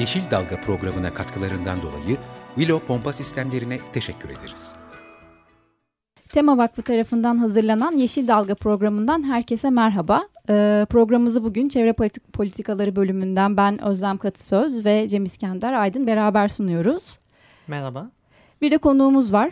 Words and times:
Yeşil 0.00 0.30
Dalga 0.30 0.60
programına 0.60 1.14
katkılarından 1.14 1.82
dolayı 1.82 2.16
Willow 2.54 2.86
Pompa 2.86 3.12
Sistemlerine 3.12 3.78
teşekkür 3.92 4.30
ederiz. 4.30 4.72
Tema 6.28 6.58
Vakfı 6.58 6.82
tarafından 6.82 7.38
hazırlanan 7.38 7.92
Yeşil 7.92 8.28
Dalga 8.28 8.54
programından 8.54 9.22
herkese 9.22 9.70
merhaba. 9.70 10.22
Ee, 10.48 10.86
programımızı 10.90 11.44
bugün 11.44 11.68
Çevre 11.68 11.92
Politik 11.92 12.32
Politikaları 12.32 12.96
bölümünden 12.96 13.56
ben 13.56 13.84
Özlem 13.84 14.18
Katısöz 14.18 14.84
ve 14.84 15.08
Cem 15.08 15.24
İskender 15.24 15.72
Aydın 15.72 16.06
beraber 16.06 16.48
sunuyoruz. 16.48 17.18
Merhaba. 17.66 18.10
Bir 18.62 18.70
de 18.70 18.78
konuğumuz 18.78 19.32
var. 19.32 19.50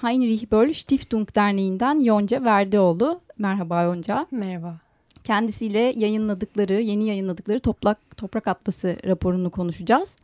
Heinrich 0.00 0.50
Böll 0.52 0.72
Stiftung 0.72 1.34
Derneği'nden 1.34 2.00
Yonca 2.00 2.44
Verdioğlu. 2.44 3.20
Merhaba 3.38 3.82
Yonca. 3.82 4.26
Merhaba. 4.30 4.89
Kendisiyle 5.30 5.92
yayınladıkları, 5.96 6.80
yeni 6.80 7.06
yayınladıkları 7.06 7.60
Toprak, 7.60 8.16
Toprak 8.16 8.48
Atlası 8.48 8.96
raporunu 9.06 9.50
konuşacağız. 9.50 10.16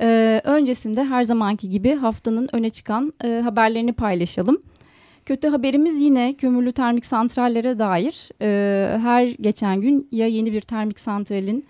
Ee, 0.00 0.40
öncesinde 0.44 1.04
her 1.04 1.24
zamanki 1.24 1.70
gibi 1.70 1.94
haftanın 1.94 2.48
öne 2.52 2.70
çıkan 2.70 3.12
e, 3.24 3.28
haberlerini 3.28 3.92
paylaşalım. 3.92 4.60
Kötü 5.26 5.48
haberimiz 5.48 6.02
yine 6.02 6.34
kömürlü 6.34 6.72
termik 6.72 7.06
santrallere 7.06 7.78
dair. 7.78 8.28
E, 8.42 8.98
her 8.98 9.26
geçen 9.26 9.80
gün 9.80 10.08
ya 10.12 10.26
yeni 10.26 10.52
bir 10.52 10.60
termik 10.60 11.00
santralin 11.00 11.66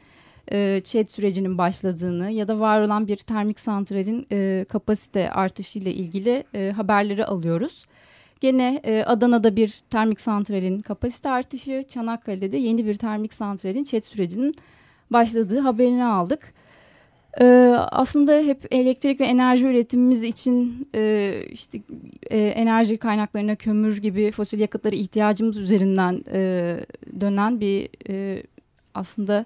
e, 0.53 0.81
ÇED 0.85 1.09
sürecinin 1.09 1.59
başladığını 1.59 2.31
ya 2.31 2.49
da 2.49 2.61
var 2.61 2.81
olan 2.81 3.09
bir 3.09 3.17
termik 3.17 3.61
santralin 3.61 4.27
e, 4.33 4.65
kapasite 4.69 5.31
artışıyla 5.31 5.91
ilgili 5.91 6.45
e, 6.55 6.73
haberleri 6.77 7.25
alıyoruz. 7.27 7.87
Gene 8.41 8.81
e, 8.85 9.05
Adana'da 9.05 9.57
bir 9.57 9.81
termik 9.91 10.21
santralin 10.21 10.81
kapasite 10.81 11.31
artışı, 11.31 11.85
Çanakkale'de 11.89 12.57
yeni 12.57 12.87
bir 12.87 12.95
termik 12.95 13.35
santralin 13.35 13.85
ÇED 13.85 14.05
sürecinin 14.05 14.55
başladığı 15.11 15.59
haberini 15.59 16.05
aldık. 16.05 16.55
Ee, 17.41 17.77
aslında 17.91 18.33
hep 18.33 18.67
elektrik 18.71 19.21
ve 19.21 19.25
enerji 19.25 19.67
üretimimiz 19.67 20.23
için 20.23 20.89
e, 20.95 21.35
işte 21.51 21.81
e, 22.31 22.39
enerji 22.39 22.97
kaynaklarına 22.97 23.57
kömür 23.57 23.97
gibi 23.97 24.31
fosil 24.31 24.61
yakıtlara 24.61 24.97
ihtiyacımız 24.97 25.59
üzerinden 25.59 26.25
e, 26.33 26.41
dönen 27.21 27.61
bir 27.61 27.89
e, 28.09 28.43
aslında 28.95 29.45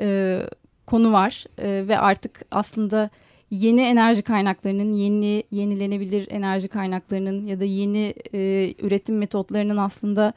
e, 0.00 0.38
konu 0.86 1.12
var 1.12 1.44
e, 1.58 1.88
ve 1.88 1.98
artık 1.98 2.40
aslında 2.50 3.10
yeni 3.50 3.80
enerji 3.80 4.22
kaynaklarının 4.22 4.92
yeni 4.92 5.44
yenilenebilir 5.50 6.26
enerji 6.30 6.68
kaynaklarının 6.68 7.46
ya 7.46 7.60
da 7.60 7.64
yeni 7.64 8.14
e, 8.34 8.74
üretim 8.82 9.18
metotlarının 9.18 9.76
aslında 9.76 10.32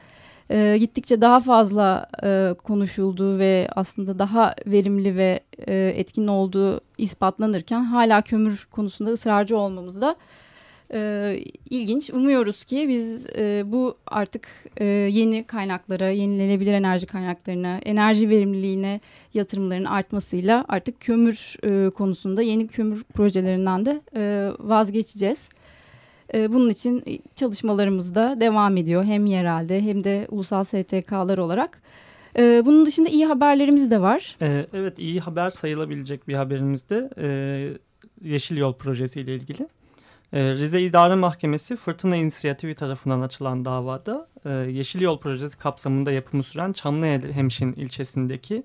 e, 0.50 0.78
gittikçe 0.78 1.20
daha 1.20 1.40
fazla 1.40 2.06
e, 2.24 2.54
konuşulduğu 2.64 3.38
ve 3.38 3.68
aslında 3.76 4.18
daha 4.18 4.54
verimli 4.66 5.16
ve 5.16 5.40
e, 5.58 5.74
etkin 5.96 6.28
olduğu 6.28 6.80
ispatlanırken 6.98 7.82
hala 7.84 8.22
kömür 8.22 8.68
konusunda 8.70 9.10
ısrarcı 9.10 9.58
olmamız 9.58 10.00
da 10.00 10.16
e, 10.94 11.40
ilginç. 11.70 12.10
Umuyoruz 12.10 12.64
ki 12.64 12.86
biz 12.88 13.26
e, 13.26 13.62
bu 13.66 13.96
artık 14.06 14.48
e, 14.76 14.84
yeni 14.84 15.44
kaynaklara, 15.44 16.08
yenilenebilir 16.08 16.72
enerji 16.72 17.06
kaynaklarına, 17.06 17.78
enerji 17.78 18.28
verimliliğine 18.28 19.00
yatırımların 19.34 19.84
artmasıyla 19.84 20.64
artık 20.68 21.00
kömür 21.00 21.56
e, 21.62 21.90
konusunda 21.90 22.42
yeni 22.42 22.68
kömür 22.68 23.04
projelerinden 23.04 23.86
de 23.86 24.00
e, 24.16 24.52
vazgeçeceğiz. 24.58 25.38
Ee, 26.34 26.52
bunun 26.52 26.70
için 26.70 27.22
çalışmalarımız 27.36 28.14
da 28.14 28.40
devam 28.40 28.76
ediyor 28.76 29.04
hem 29.04 29.26
yerelde 29.26 29.82
hem 29.82 30.04
de 30.04 30.26
ulusal 30.30 30.64
STK'lar 30.64 31.38
olarak. 31.38 31.78
Ee, 32.38 32.62
bunun 32.66 32.86
dışında 32.86 33.08
iyi 33.08 33.26
haberlerimiz 33.26 33.90
de 33.90 34.00
var. 34.00 34.36
Ee, 34.42 34.66
evet 34.72 34.98
iyi 34.98 35.20
haber 35.20 35.50
sayılabilecek 35.50 36.28
bir 36.28 36.34
haberimiz 36.34 36.90
de 36.90 37.10
e, 37.18 38.28
Yeşil 38.28 38.56
Yol 38.56 38.74
Projesi 38.74 39.20
ile 39.20 39.34
ilgili. 39.34 39.68
Rize 40.34 40.80
İdare 40.80 41.14
Mahkemesi 41.14 41.76
Fırtına 41.76 42.16
İnisiyatifi 42.16 42.74
tarafından 42.74 43.20
açılan 43.20 43.64
davada 43.64 44.28
e, 44.44 44.50
Yeşil 44.50 45.00
Yol 45.00 45.18
Projesi 45.18 45.58
kapsamında 45.58 46.12
yapımı 46.12 46.42
süren 46.42 46.72
Çamlıhemşin 46.72 47.72
ilçesindeki 47.72 48.62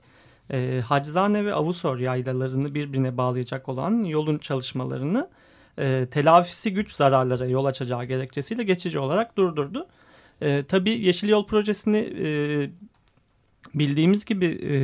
e, 0.51 0.81
Hacizane 0.85 1.45
ve 1.45 1.53
Avusor 1.53 1.99
yaylalarını 1.99 2.75
birbirine 2.75 3.17
bağlayacak 3.17 3.69
olan 3.69 4.03
yolun 4.03 4.37
çalışmalarını 4.37 5.29
e, 5.79 6.07
telafisi 6.11 6.73
güç 6.73 6.95
zararlara 6.95 7.45
yol 7.45 7.65
açacağı 7.65 8.05
gerekçesiyle 8.05 8.63
geçici 8.63 8.99
olarak 8.99 9.37
durdurdu. 9.37 9.87
E, 10.41 10.63
tabii 10.67 11.05
Yeşil 11.05 11.29
Yol 11.29 11.45
Projesi'ni 11.45 11.99
bildiğimiz 13.73 14.25
gibi 14.25 14.45
e, 14.45 14.75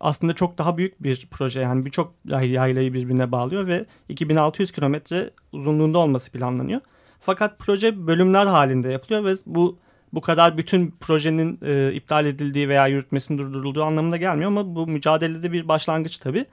aslında 0.00 0.32
çok 0.32 0.58
daha 0.58 0.76
büyük 0.76 1.02
bir 1.02 1.28
proje. 1.30 1.60
Yani 1.60 1.86
birçok 1.86 2.14
yaylayı 2.24 2.94
birbirine 2.94 3.32
bağlıyor 3.32 3.66
ve 3.66 3.86
2600 4.08 4.72
kilometre 4.72 5.30
uzunluğunda 5.52 5.98
olması 5.98 6.32
planlanıyor. 6.32 6.80
Fakat 7.20 7.58
proje 7.58 8.06
bölümler 8.06 8.46
halinde 8.46 8.88
yapılıyor 8.88 9.24
ve 9.24 9.34
bu 9.46 9.78
bu 10.12 10.20
kadar 10.20 10.58
bütün 10.58 10.94
projenin 11.00 11.58
e, 11.62 11.92
iptal 11.94 12.26
edildiği 12.26 12.68
veya 12.68 12.86
yürütmesinin 12.86 13.38
durdurulduğu 13.38 13.82
anlamına 13.82 14.16
gelmiyor 14.16 14.50
ama 14.50 14.74
bu 14.74 14.86
mücadelede 14.86 15.52
bir 15.52 15.68
başlangıç 15.68 16.18
tabii. 16.18 16.46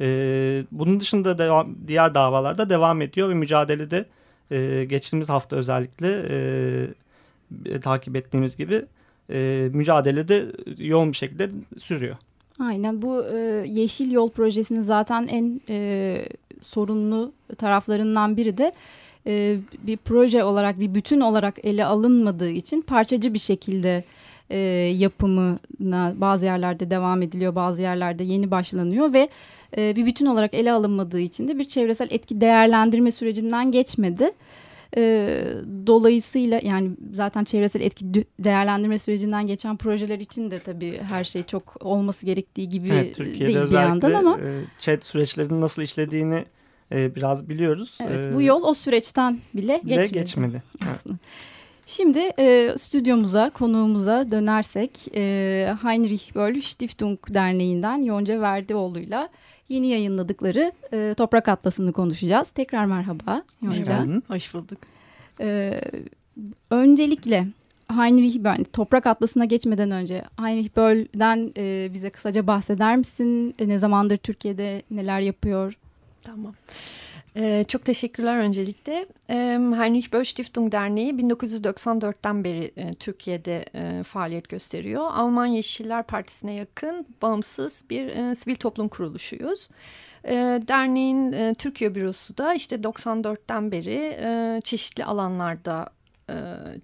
E, 0.00 0.06
bunun 0.70 1.00
dışında 1.00 1.38
devam, 1.38 1.76
diğer 1.86 2.14
davalarda 2.14 2.70
devam 2.70 3.02
ediyor 3.02 3.28
ve 3.28 3.34
mücadelede 3.34 4.06
e, 4.50 4.84
geçtiğimiz 4.84 5.28
hafta 5.28 5.56
özellikle 5.56 6.22
e, 7.66 7.80
takip 7.80 8.16
ettiğimiz 8.16 8.56
gibi 8.56 8.84
e, 9.32 9.68
mücadelede 9.72 10.46
yoğun 10.78 11.12
bir 11.12 11.16
şekilde 11.16 11.50
sürüyor. 11.78 12.16
Aynen 12.60 13.02
bu 13.02 13.24
e, 13.24 13.38
Yeşil 13.66 14.10
Yol 14.10 14.30
Projesi'nin 14.30 14.82
zaten 14.82 15.26
en 15.26 15.60
e, 15.68 16.28
sorunlu 16.62 17.32
taraflarından 17.58 18.36
biri 18.36 18.58
de 18.58 18.72
e, 19.26 19.56
bir 19.82 19.96
proje 19.96 20.44
olarak 20.44 20.80
bir 20.80 20.94
bütün 20.94 21.20
olarak 21.20 21.64
ele 21.64 21.84
alınmadığı 21.84 22.50
için 22.50 22.82
parçacı 22.82 23.34
bir 23.34 23.38
şekilde 23.38 24.04
e, 24.50 24.58
yapımına 24.96 26.14
bazı 26.16 26.44
yerlerde 26.44 26.90
devam 26.90 27.22
ediliyor 27.22 27.54
bazı 27.54 27.82
yerlerde 27.82 28.24
yeni 28.24 28.50
başlanıyor 28.50 29.12
ve 29.12 29.28
e, 29.76 29.96
bir 29.96 30.06
bütün 30.06 30.26
olarak 30.26 30.54
ele 30.54 30.72
alınmadığı 30.72 31.20
için 31.20 31.48
de 31.48 31.58
bir 31.58 31.64
çevresel 31.64 32.08
etki 32.10 32.40
değerlendirme 32.40 33.12
sürecinden 33.12 33.72
geçmedi. 33.72 34.30
E, 34.96 35.44
dolayısıyla 35.86 36.60
yani 36.62 36.90
zaten 37.12 37.44
çevresel 37.44 37.80
etki 37.80 38.04
değerlendirme 38.40 38.98
sürecinden 38.98 39.46
geçen 39.46 39.76
projeler 39.76 40.18
için 40.18 40.50
de 40.50 40.58
tabii 40.58 40.98
her 40.98 41.24
şey 41.24 41.42
çok 41.42 41.86
olması 41.86 42.26
gerektiği 42.26 42.68
gibi 42.68 42.88
evet, 42.88 43.18
değil 43.18 43.70
bir 43.70 43.70
yandan 43.70 44.12
ama. 44.14 44.38
E, 44.38 44.60
chat 44.78 45.04
süreçlerinin 45.04 45.60
nasıl 45.60 45.82
işlediğini 45.82 46.44
e, 46.92 47.14
biraz 47.14 47.48
biliyoruz. 47.48 47.98
Evet 48.00 48.26
e, 48.26 48.34
bu 48.34 48.42
yol 48.42 48.62
o 48.62 48.74
süreçten 48.74 49.38
bile 49.54 49.80
geçmedi. 49.84 50.12
geçmedi. 50.12 50.62
Evet. 50.82 51.18
Şimdi 51.86 52.18
e, 52.38 52.74
stüdyomuza, 52.78 53.50
konuğumuza 53.50 54.30
dönersek 54.30 54.90
e, 55.14 55.74
Heinrich 55.82 56.34
Böll 56.34 56.60
Stiftung 56.60 57.18
Derneği'nden 57.28 58.02
Yonca 58.02 58.40
Verdioğlu'yla 58.40 59.28
yeni 59.72 59.86
yayınladıkları 59.86 60.72
e, 60.92 61.14
Toprak 61.16 61.48
Atlası'nı 61.48 61.92
konuşacağız. 61.92 62.50
Tekrar 62.50 62.84
merhaba 62.84 63.42
Yonca. 63.62 64.00
Merhaba, 64.00 64.22
hoş 64.28 64.54
bulduk. 64.54 64.78
E, 65.40 65.80
öncelikle 66.70 67.46
Heinrich 67.88 68.38
Böll, 68.38 68.64
Toprak 68.72 69.06
Atlası'na 69.06 69.44
geçmeden 69.44 69.90
önce 69.90 70.24
Heinrich 70.40 70.76
Böll'den 70.76 71.52
e, 71.56 71.90
bize 71.94 72.10
kısaca 72.10 72.46
bahseder 72.46 72.96
misin? 72.96 73.54
E, 73.58 73.68
ne 73.68 73.78
zamandır 73.78 74.16
Türkiye'de 74.16 74.82
neler 74.90 75.20
yapıyor? 75.20 75.78
Tamam. 76.22 76.54
Ee, 77.36 77.64
çok 77.68 77.84
teşekkürler 77.84 78.38
öncelikle. 78.38 79.06
Ee, 79.30 79.34
Heinrich 79.76 80.12
Böll 80.12 80.24
Stiftung 80.24 80.72
Derneği 80.72 81.12
1994'ten 81.12 82.44
beri 82.44 82.72
e, 82.76 82.94
Türkiye'de 82.94 83.64
e, 83.74 84.02
faaliyet 84.02 84.48
gösteriyor. 84.48 85.10
Alman 85.12 85.46
Yeşiller 85.46 86.02
Partisi'ne 86.02 86.54
yakın 86.54 87.06
bağımsız 87.22 87.84
bir 87.90 88.06
e, 88.06 88.34
sivil 88.34 88.56
toplum 88.56 88.88
kuruluşuyuz. 88.88 89.68
E, 90.24 90.34
derneğin 90.68 91.54
Türkiye 91.54 91.94
bürosu 91.94 92.38
da 92.38 92.54
işte 92.54 92.76
94'ten 92.76 93.72
beri 93.72 94.18
çeşitli 94.64 95.04
alanlarda 95.04 95.88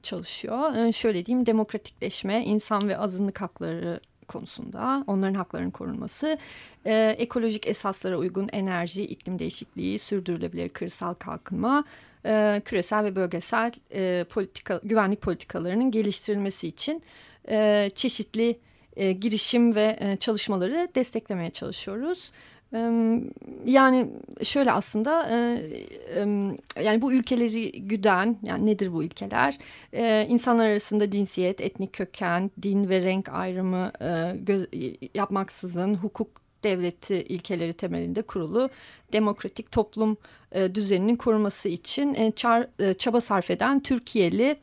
çalışıyor. 0.03 0.93
Şöyle 0.93 1.27
diyeyim 1.27 1.47
demokratikleşme, 1.47 2.45
insan 2.45 2.89
ve 2.89 2.99
azınlık 2.99 3.41
hakları 3.41 4.01
konusunda 4.29 5.05
onların 5.07 5.35
haklarının 5.35 5.71
korunması, 5.71 6.39
e, 6.87 7.17
ekolojik 7.19 7.67
esaslara 7.67 8.19
uygun 8.19 8.49
enerji, 8.53 9.03
iklim 9.03 9.39
değişikliği, 9.39 9.99
sürdürülebilir 9.99 10.69
kırsal 10.69 11.15
kalkınma, 11.15 11.85
e, 12.27 12.63
küresel 12.65 13.05
ve 13.05 13.17
bölgesel 13.17 13.73
e, 13.93 14.25
politika, 14.25 14.81
güvenlik 14.85 15.23
politikalarının 15.23 15.91
geliştirilmesi 15.91 16.69
için 16.69 17.03
e, 17.49 17.91
çeşitli 17.95 18.59
e, 18.97 19.13
girişim 19.13 19.75
ve 19.75 19.97
e, 20.01 20.17
çalışmaları 20.17 20.89
desteklemeye 20.95 21.51
çalışıyoruz. 21.51 22.33
Yani 23.67 24.09
şöyle 24.43 24.73
aslında 24.73 25.29
yani 26.83 27.03
bu 27.03 27.13
ülkeleri 27.13 27.73
güden 27.87 28.37
yani 28.47 28.67
nedir 28.67 28.93
bu 28.93 29.05
ülkeler? 29.05 29.59
İnsanlar 30.29 30.69
arasında 30.69 31.11
cinsiyet, 31.11 31.61
etnik 31.61 31.93
köken, 31.93 32.51
din 32.63 32.89
ve 32.89 33.01
renk 33.01 33.29
ayrımı 33.29 33.93
yapmaksızın 35.15 35.95
hukuk 35.95 36.29
devleti 36.65 37.15
ilkeleri 37.15 37.73
temelinde 37.73 38.23
kurulu 38.23 38.71
demokratik 39.13 39.73
toplum 39.73 40.17
düzeninin 40.75 41.17
koruması 41.17 41.69
için 41.69 42.35
çaba 42.99 43.21
sarf 43.21 43.51
eden 43.51 43.81
Türkiye'li 43.81 44.57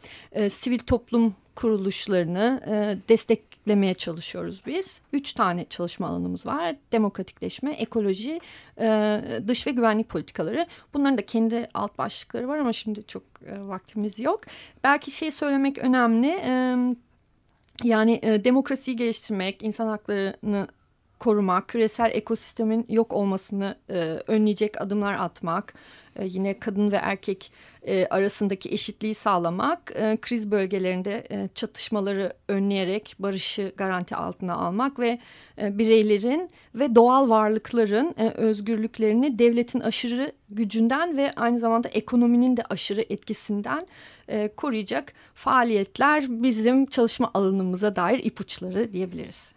sivil 0.50 0.80
toplum 0.80 1.36
kuruluşlarını 1.56 2.62
destek 3.10 3.55
eklemeye 3.66 3.94
çalışıyoruz 3.94 4.62
biz. 4.66 5.02
Üç 5.14 5.34
tane 5.34 5.66
çalışma 5.70 6.08
alanımız 6.08 6.46
var. 6.46 6.76
Demokratikleşme, 6.92 7.72
ekoloji, 7.72 8.40
e, 8.80 9.22
dış 9.48 9.68
ve 9.68 9.72
güvenlik 9.72 10.10
politikaları. 10.10 10.68
Bunların 10.94 11.18
da 11.18 11.26
kendi 11.26 11.70
alt 11.74 11.98
başlıkları 11.98 12.48
var 12.48 12.58
ama 12.58 12.74
şimdi 12.74 13.04
çok 13.08 13.24
e, 13.46 13.68
vaktimiz 13.68 14.20
yok. 14.20 14.42
Belki 14.84 15.12
şey 15.12 15.32
söylemek 15.32 15.78
önemli. 15.78 16.28
Yani 17.84 18.20
e, 18.24 18.44
demokrasiyi 18.44 18.98
geliştirmek, 18.98 19.64
insan 19.64 19.88
haklarını 19.88 20.68
korumak, 21.20 21.68
küresel 21.68 22.12
ekosistemin 22.14 22.86
yok 22.90 23.14
olmasını 23.14 23.76
e, 23.90 23.94
önleyecek 24.28 24.82
adımlar 24.82 25.14
atmak, 25.14 25.74
e, 26.16 26.26
yine 26.26 26.60
kadın 26.60 26.92
ve 26.92 26.96
erkek 26.96 27.52
e, 27.84 28.08
arasındaki 28.08 28.70
eşitliği 28.70 29.16
sağlamak, 29.16 29.92
e, 29.96 30.18
kriz 30.22 30.52
bölgelerinde 30.52 31.28
e, 31.32 31.50
çatışmaları 31.56 32.34
önleyerek 32.48 33.16
barışı 33.20 33.74
garanti 33.78 34.16
altına 34.16 34.56
almak 34.56 35.00
ve 35.00 35.20
e, 35.62 35.78
bireylerin 35.78 36.50
ve 36.76 36.96
doğal 36.96 37.30
varlıkların 37.30 38.16
e, 38.18 38.30
özgürlüklerini 38.30 39.40
devletin 39.40 39.80
aşırı 39.80 40.32
gücünden 40.50 41.18
ve 41.18 41.32
aynı 41.36 41.60
zamanda 41.60 41.88
ekonominin 41.88 42.58
de 42.58 42.64
aşırı 42.70 43.02
etkisinden 43.10 43.88
e, 44.28 44.48
koruyacak 44.48 45.14
faaliyetler 45.34 46.44
bizim 46.44 46.86
çalışma 46.86 47.32
alanımıza 47.34 47.96
dair 47.96 48.24
ipuçları 48.24 48.94
diyebiliriz. 48.94 49.55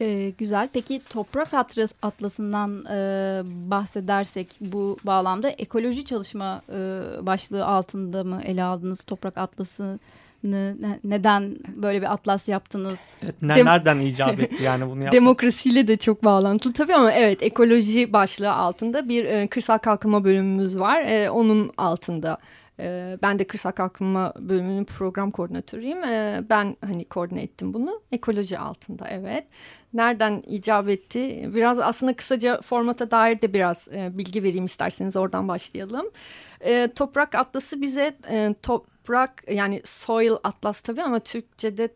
Ee, 0.00 0.32
güzel. 0.38 0.68
Peki 0.72 1.00
toprak 1.08 1.54
atlas, 1.54 1.92
atlasından 2.02 2.84
e, 2.84 2.96
bahsedersek 3.70 4.48
bu 4.60 4.96
bağlamda 5.04 5.50
ekoloji 5.50 6.04
çalışma 6.04 6.62
e, 6.68 6.76
başlığı 7.26 7.66
altında 7.66 8.24
mı 8.24 8.40
ele 8.44 8.62
aldınız 8.62 9.04
toprak 9.04 9.38
atlasını? 9.38 9.98
neden 11.04 11.56
böyle 11.76 12.02
bir 12.02 12.12
atlas 12.12 12.48
yaptınız? 12.48 12.98
Evet, 13.22 13.42
nereden 13.42 13.98
icap 14.00 14.40
etti 14.40 14.64
yani 14.64 14.86
bunu 14.86 14.96
yapmak? 15.04 15.12
Demokrasiyle 15.12 15.86
de 15.86 15.96
çok 15.96 16.24
bağlantılı 16.24 16.72
tabii 16.72 16.94
ama 16.94 17.12
evet 17.12 17.42
ekoloji 17.42 18.12
başlığı 18.12 18.52
altında 18.52 19.08
bir 19.08 19.24
e, 19.24 19.46
kırsal 19.46 19.78
kalkınma 19.78 20.24
bölümümüz 20.24 20.78
var. 20.78 21.02
E, 21.02 21.30
onun 21.30 21.72
altında 21.76 22.38
e, 22.80 23.18
ben 23.22 23.38
de 23.38 23.44
kırsal 23.44 23.70
kalkınma 23.70 24.32
bölümünün 24.38 24.84
program 24.84 25.30
koordinatörüyüm. 25.30 26.04
E, 26.04 26.44
ben 26.50 26.76
hani 26.84 27.04
koordine 27.04 27.42
ettim 27.42 27.74
bunu. 27.74 28.02
Ekoloji 28.12 28.58
altında 28.58 29.08
evet 29.08 29.44
nereden 29.94 30.42
icap 30.46 30.88
etti? 30.88 31.50
Biraz 31.54 31.78
aslında 31.78 32.16
kısaca 32.16 32.60
formata 32.60 33.10
dair 33.10 33.40
de 33.40 33.54
biraz 33.54 33.88
e, 33.92 34.18
bilgi 34.18 34.42
vereyim 34.42 34.64
isterseniz 34.64 35.16
oradan 35.16 35.48
başlayalım. 35.48 36.06
E, 36.60 36.88
toprak 36.94 37.34
atlası 37.34 37.82
bize 37.82 38.16
e, 38.30 38.54
toprak 38.62 39.44
yani 39.50 39.82
soil 39.84 40.32
atlas 40.44 40.80
tabii 40.80 41.02
ama 41.02 41.18
Türkçe'de 41.18 41.88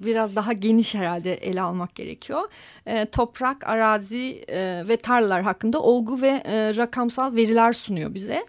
biraz 0.00 0.36
daha 0.36 0.52
geniş 0.52 0.94
herhalde 0.94 1.34
ele 1.34 1.60
almak 1.60 1.94
gerekiyor. 1.94 2.42
E, 2.86 3.06
toprak, 3.06 3.68
arazi 3.68 4.44
e, 4.48 4.88
ve 4.88 4.96
tarlalar 4.96 5.42
hakkında 5.42 5.82
olgu 5.82 6.22
ve 6.22 6.42
e, 6.44 6.76
rakamsal 6.76 7.36
veriler 7.36 7.72
sunuyor 7.72 8.14
bize. 8.14 8.46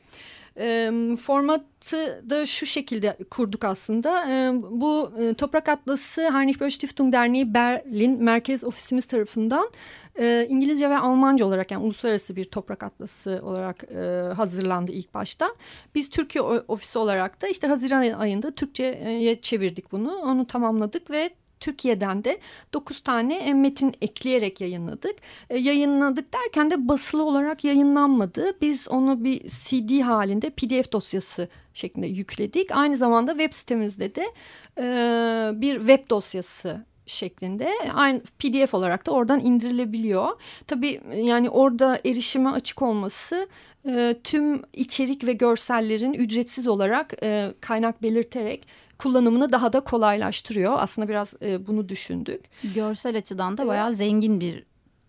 E, 0.58 0.92
formatı 1.22 2.24
da 2.30 2.46
şu 2.46 2.66
şekilde 2.66 3.18
kurduk 3.32 3.64
aslında. 3.64 4.30
E, 4.32 4.54
bu 4.72 5.12
e, 5.20 5.34
Toprak 5.34 5.70
Atlası 5.70 6.22
Heinrich 6.22 6.60
Böll 6.60 6.70
Stiftung 6.70 7.14
Derneği 7.14 7.54
Berlin 7.54 8.24
Merkez 8.24 8.64
Ofisimiz 8.64 9.06
tarafından 9.06 9.70
e, 10.20 10.46
İngilizce 10.50 10.90
ve 10.90 10.98
Almanca 10.98 11.46
olarak 11.46 11.72
yani 11.72 11.84
uluslararası 11.84 12.36
bir 12.36 12.46
toprak 12.46 12.84
atlası 12.84 13.42
olarak 13.44 13.84
e, 13.84 14.34
hazırlandı 14.34 14.92
ilk 14.92 15.14
başta. 15.14 15.50
Biz 15.96 16.10
Türkiye 16.10 16.42
ofisi 16.44 17.00
olarak 17.00 17.42
da 17.42 17.48
işte 17.48 17.68
Haziran 17.68 18.02
ayında 18.02 18.52
Türkçe'ye 18.52 19.42
çevirdik 19.42 19.92
bunu. 19.92 20.16
Onu 20.16 20.48
tamamladık 20.48 21.10
ve 21.12 21.30
Türkiye'den 21.64 22.24
de 22.24 22.40
9 22.74 23.00
tane 23.00 23.36
e, 23.36 23.54
metin 23.54 23.94
ekleyerek 24.02 24.62
yayınladık. 24.62 25.16
E, 25.50 25.58
yayınladık 25.58 26.34
derken 26.34 26.72
de 26.72 26.88
basılı 26.88 27.24
olarak 27.24 27.64
yayınlanmadı. 27.64 28.62
Biz 28.62 28.88
onu 28.90 29.24
bir 29.24 29.40
CD 29.48 30.02
halinde 30.02 30.50
PDF 30.50 30.92
dosyası 30.92 31.48
şeklinde 31.74 32.08
yükledik. 32.08 32.72
Aynı 32.72 32.98
zamanda 32.98 33.32
web 33.32 33.54
sitemizde 33.54 34.16
de 34.16 34.26
e, 34.78 35.62
bir 35.62 35.78
web 35.78 36.10
dosyası 36.10 36.86
şeklinde 37.06 37.72
aynı 37.94 38.22
PDF 38.40 38.74
olarak 38.74 39.06
da 39.06 39.12
oradan 39.12 39.40
indirilebiliyor. 39.40 40.30
Tabii 40.68 41.02
yani 41.16 41.50
orada 41.50 42.00
erişime 42.06 42.50
açık 42.50 42.82
olması 42.82 43.48
e, 43.88 44.16
tüm 44.24 44.62
içerik 44.74 45.26
ve 45.26 45.34
görsellerin 45.34 46.14
ücretsiz 46.14 46.68
olarak 46.68 47.14
e, 47.24 47.54
kaynak 47.62 48.02
belirterek 48.02 48.68
kullanımını 48.98 49.52
daha 49.52 49.74
da 49.74 49.80
kolaylaştırıyor. 49.80 50.74
Aslında 50.80 51.10
biraz 51.10 51.34
e, 51.42 51.68
bunu 51.68 51.90
düşündük. 51.90 52.42
Görsel 52.76 53.18
açıdan 53.18 53.58
da 53.58 53.68
bayağı 53.68 53.94
zengin 53.94 54.40
bir 54.40 54.64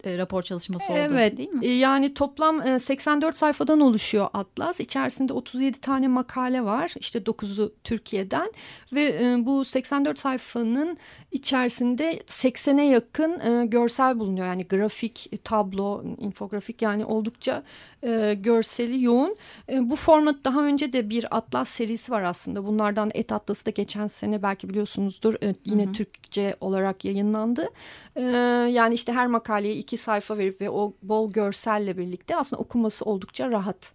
e, 0.05 0.19
rapor 0.19 0.43
çalışması 0.43 0.93
oldu 0.93 0.99
evet, 1.01 1.39
değil 1.39 1.49
mi? 1.49 1.67
E, 1.67 1.73
yani 1.73 2.15
toplam 2.15 2.67
e, 2.67 2.79
84 2.79 3.37
sayfadan 3.37 3.81
oluşuyor 3.81 4.29
Atlas. 4.33 4.81
İçerisinde 4.81 5.33
37 5.33 5.81
tane 5.81 6.09
makale 6.09 6.65
var. 6.65 6.95
İşte 6.97 7.19
9'u 7.19 7.73
Türkiye'den 7.85 8.53
ve 8.93 9.05
e, 9.05 9.37
bu 9.39 9.65
84 9.65 10.19
sayfanın 10.19 10.99
içerisinde 11.33 12.17
80'e 12.17 12.84
yakın 12.84 13.41
e, 13.41 13.67
görsel 13.67 14.19
bulunuyor. 14.19 14.46
Yani 14.46 14.65
grafik, 14.65 15.32
e, 15.32 15.37
tablo, 15.37 16.05
infografik 16.19 16.82
yani 16.82 17.05
oldukça 17.05 17.63
e, 18.05 18.34
görseli 18.34 19.03
yoğun. 19.05 19.37
E, 19.69 19.91
bu 19.91 19.96
format 19.96 20.37
daha 20.44 20.65
önce 20.65 20.93
de 20.93 21.11
bir 21.11 21.37
Atlas 21.37 21.69
serisi 21.69 22.13
var 22.13 22.23
aslında. 22.23 22.67
Bunlardan 22.67 23.11
Et 23.15 23.32
Atlası 23.32 23.67
da 23.67 23.70
geçen 23.70 24.06
sene 24.06 24.43
belki 24.43 24.69
biliyorsunuzdur 24.69 25.34
e, 25.43 25.55
yine 25.65 25.84
hı 25.84 25.89
hı. 25.89 25.93
Türkçe 25.93 26.56
olarak 26.61 27.05
yayınlandı. 27.05 27.69
E, 28.17 28.23
yani 28.70 28.94
işte 28.94 29.13
her 29.13 29.27
makaleye 29.27 29.75
iki 29.75 29.94
sayfa 29.96 30.39
verip 30.39 30.60
ve 30.60 30.70
o 30.70 30.94
bol 31.03 31.32
görselle 31.32 31.98
birlikte 31.98 32.36
aslında 32.36 32.63
okuması 32.63 33.05
oldukça 33.05 33.51
rahat 33.51 33.93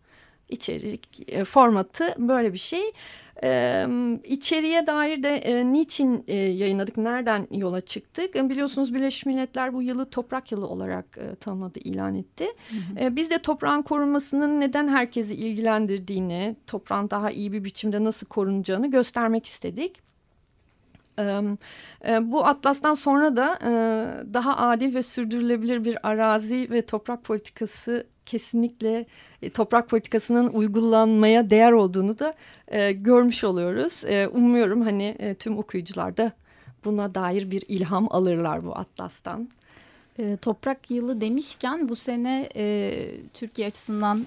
içerik 0.50 1.34
e, 1.34 1.44
formatı 1.44 2.16
böyle 2.18 2.54
bir 2.54 2.58
şey. 2.58 2.92
Ee, 3.44 3.88
içeriye 4.24 4.88
dair 4.88 5.24
de 5.24 5.36
e, 5.36 5.74
niçin 5.74 6.24
e, 6.28 6.36
yayınladık, 6.36 6.98
nereden 6.98 7.48
yola 7.52 7.82
çıktık? 7.82 8.36
E, 8.36 8.50
biliyorsunuz 8.50 8.94
Birleşmiş 8.94 9.26
Milletler 9.26 9.74
bu 9.74 9.82
yılı 9.82 10.10
toprak 10.10 10.52
yılı 10.52 10.68
olarak 10.68 11.18
e, 11.18 11.36
tanımladı, 11.36 11.80
ilan 11.80 12.16
etti. 12.16 12.48
Hı 12.70 12.76
hı. 12.76 13.06
E, 13.06 13.16
biz 13.16 13.30
de 13.30 13.40
toprağın 13.40 13.82
korunmasının 13.82 14.60
neden 14.60 14.88
herkesi 14.88 15.36
ilgilendirdiğini, 15.36 16.56
toprağın 16.68 17.10
daha 17.10 17.32
iyi 17.32 17.52
bir 17.52 17.64
biçimde 17.64 18.04
nasıl 18.04 18.28
korunacağını 18.28 18.92
göstermek 18.92 19.46
istedik. 19.46 20.09
Bu 22.22 22.46
atlastan 22.46 22.94
sonra 22.94 23.36
da 23.36 23.60
daha 24.34 24.58
adil 24.58 24.96
ve 24.96 25.04
sürdürülebilir 25.04 25.86
bir 25.86 26.08
arazi 26.08 26.68
ve 26.72 26.86
toprak 26.86 27.24
politikası 27.24 28.06
kesinlikle 28.30 29.06
e, 29.42 29.50
toprak 29.50 29.90
politikasının 29.90 30.48
uygulanmaya 30.48 31.50
değer 31.50 31.72
olduğunu 31.72 32.20
da 32.20 32.34
görmüş 32.92 33.44
oluyoruz. 33.44 34.04
Umuyorum 34.34 34.82
hani 34.82 35.16
e, 35.20 35.34
tüm 35.36 35.58
okuyucular 35.58 36.18
da 36.18 36.32
buna 36.86 37.16
dair 37.16 37.52
bir 37.52 37.64
ilham 37.68 38.08
alırlar 38.10 38.66
bu 38.66 38.78
atlastan. 38.78 39.50
Toprak 40.42 40.92
yılı 40.92 41.22
demişken 41.22 41.90
bu 41.90 41.96
sene 41.96 42.50
e, 42.56 42.94
Türkiye 43.34 43.68
açısından 43.68 44.26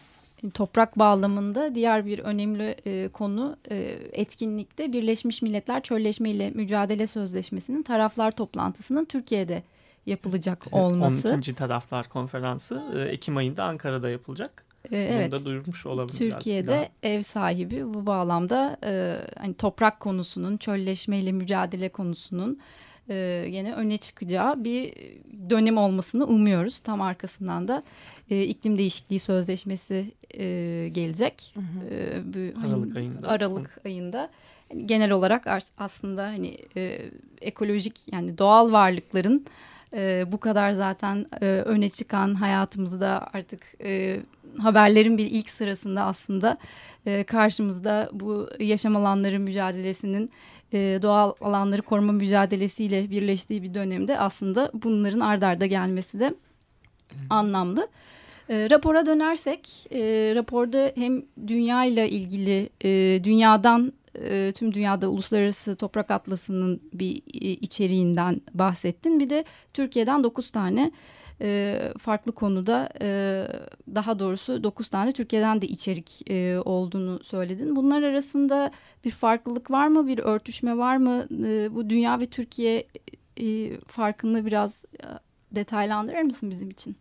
toprak 0.50 0.98
bağlamında 0.98 1.74
diğer 1.74 2.06
bir 2.06 2.18
önemli 2.18 2.76
e, 2.86 3.08
konu 3.08 3.56
e, 3.70 3.76
etkinlikte 4.12 4.92
Birleşmiş 4.92 5.42
Milletler 5.42 5.82
Çölleşme 5.82 6.30
ile 6.30 6.50
Mücadele 6.50 7.06
Sözleşmesi'nin 7.06 7.82
taraflar 7.82 8.30
toplantısının 8.30 9.04
Türkiye'de 9.04 9.62
yapılacak 10.06 10.58
evet, 10.62 10.74
olması. 10.74 11.34
12. 11.34 11.54
Taraflar 11.54 12.08
Konferansı 12.08 12.82
e, 12.96 13.00
Ekim 13.00 13.36
ayında 13.36 13.64
Ankara'da 13.64 14.10
yapılacak. 14.10 14.64
Ee, 14.90 14.96
evet. 14.96 15.32
Bunu 15.32 15.40
da 15.40 15.44
duyurmuş 15.44 15.86
olabilir. 15.86 16.18
Türkiye'de 16.18 16.88
ev 17.02 17.22
sahibi 17.22 17.94
bu 17.94 18.06
bağlamda 18.06 18.76
e, 18.84 19.18
hani 19.38 19.54
toprak 19.54 20.00
konusunun, 20.00 20.56
çölleşmeyle 20.56 21.32
mücadele 21.32 21.88
konusunun 21.88 22.60
e, 23.08 23.14
yine 23.48 23.74
öne 23.74 23.96
çıkacağı 23.96 24.64
bir 24.64 24.94
dönem 25.50 25.76
olmasını 25.76 26.26
umuyoruz. 26.26 26.78
Tam 26.78 27.00
arkasından 27.00 27.68
da 27.68 27.82
e, 28.30 28.42
iklim 28.42 28.78
değişikliği 28.78 29.18
sözleşmesi 29.18 30.12
e, 30.34 30.44
gelecek. 30.92 31.54
Hı 31.54 31.60
hı. 31.60 31.94
E, 31.94 32.20
bu, 32.24 32.60
hani 32.60 32.72
Aralık 32.72 32.96
ayında. 32.96 33.28
Aralık 33.28 33.80
ayında. 33.84 34.28
Yani 34.72 34.86
genel 34.86 35.10
olarak 35.10 35.46
aslında 35.78 36.24
hani 36.24 36.58
e, 36.76 36.98
ekolojik 37.40 38.12
yani 38.12 38.38
doğal 38.38 38.72
varlıkların 38.72 39.46
e, 39.94 40.24
bu 40.32 40.40
kadar 40.40 40.72
zaten 40.72 41.26
e, 41.40 41.46
öne 41.46 41.88
çıkan 41.88 42.34
hayatımızda 42.34 43.28
artık 43.32 43.60
e, 43.84 44.20
haberlerin 44.58 45.18
bir 45.18 45.26
ilk 45.30 45.50
sırasında 45.50 46.02
aslında 46.02 46.56
e, 47.06 47.24
karşımızda 47.24 48.10
bu 48.12 48.48
yaşam 48.58 48.96
alanları 48.96 49.40
mücadelesinin 49.40 50.30
e, 50.72 50.98
doğal 51.02 51.32
alanları 51.40 51.82
koruma 51.82 52.12
mücadelesiyle 52.12 53.10
birleştiği 53.10 53.62
bir 53.62 53.74
dönemde 53.74 54.18
aslında 54.18 54.70
bunların 54.74 55.20
ardarda 55.20 55.66
gelmesi 55.66 56.20
de 56.20 56.34
anlamlı. 57.30 57.88
E, 58.48 58.70
rapora 58.70 59.06
dönersek, 59.06 59.86
e, 59.92 60.32
raporda 60.34 60.92
hem 60.94 61.22
dünya 61.46 61.84
ile 61.84 62.08
ilgili 62.10 62.70
e, 62.84 63.24
dünyadan 63.24 63.92
e, 64.14 64.52
tüm 64.52 64.74
dünyada 64.74 65.08
uluslararası 65.08 65.76
toprak 65.76 66.10
atlasının 66.10 66.80
bir 66.92 67.16
e, 67.16 67.50
içeriğinden 67.50 68.40
bahsettin. 68.54 69.20
Bir 69.20 69.30
de 69.30 69.44
Türkiye'den 69.74 70.24
dokuz 70.24 70.50
tane 70.50 70.92
e, 71.40 71.78
farklı 71.98 72.32
konuda 72.32 72.88
e, 73.00 73.46
daha 73.94 74.18
doğrusu 74.18 74.64
dokuz 74.64 74.88
tane 74.88 75.12
Türkiye'den 75.12 75.62
de 75.62 75.66
içerik 75.68 76.30
e, 76.30 76.58
olduğunu 76.58 77.24
söyledin. 77.24 77.76
Bunlar 77.76 78.02
arasında 78.02 78.70
bir 79.04 79.10
farklılık 79.10 79.70
var 79.70 79.86
mı? 79.86 80.06
Bir 80.06 80.18
örtüşme 80.18 80.78
var 80.78 80.96
mı? 80.96 81.26
E, 81.44 81.74
bu 81.74 81.90
dünya 81.90 82.20
ve 82.20 82.26
Türkiye 82.26 82.86
e, 83.40 83.78
farkını 83.80 84.46
biraz 84.46 84.84
e, 84.84 85.06
detaylandırır 85.54 86.22
mısın 86.22 86.50
bizim 86.50 86.70
için? 86.70 86.96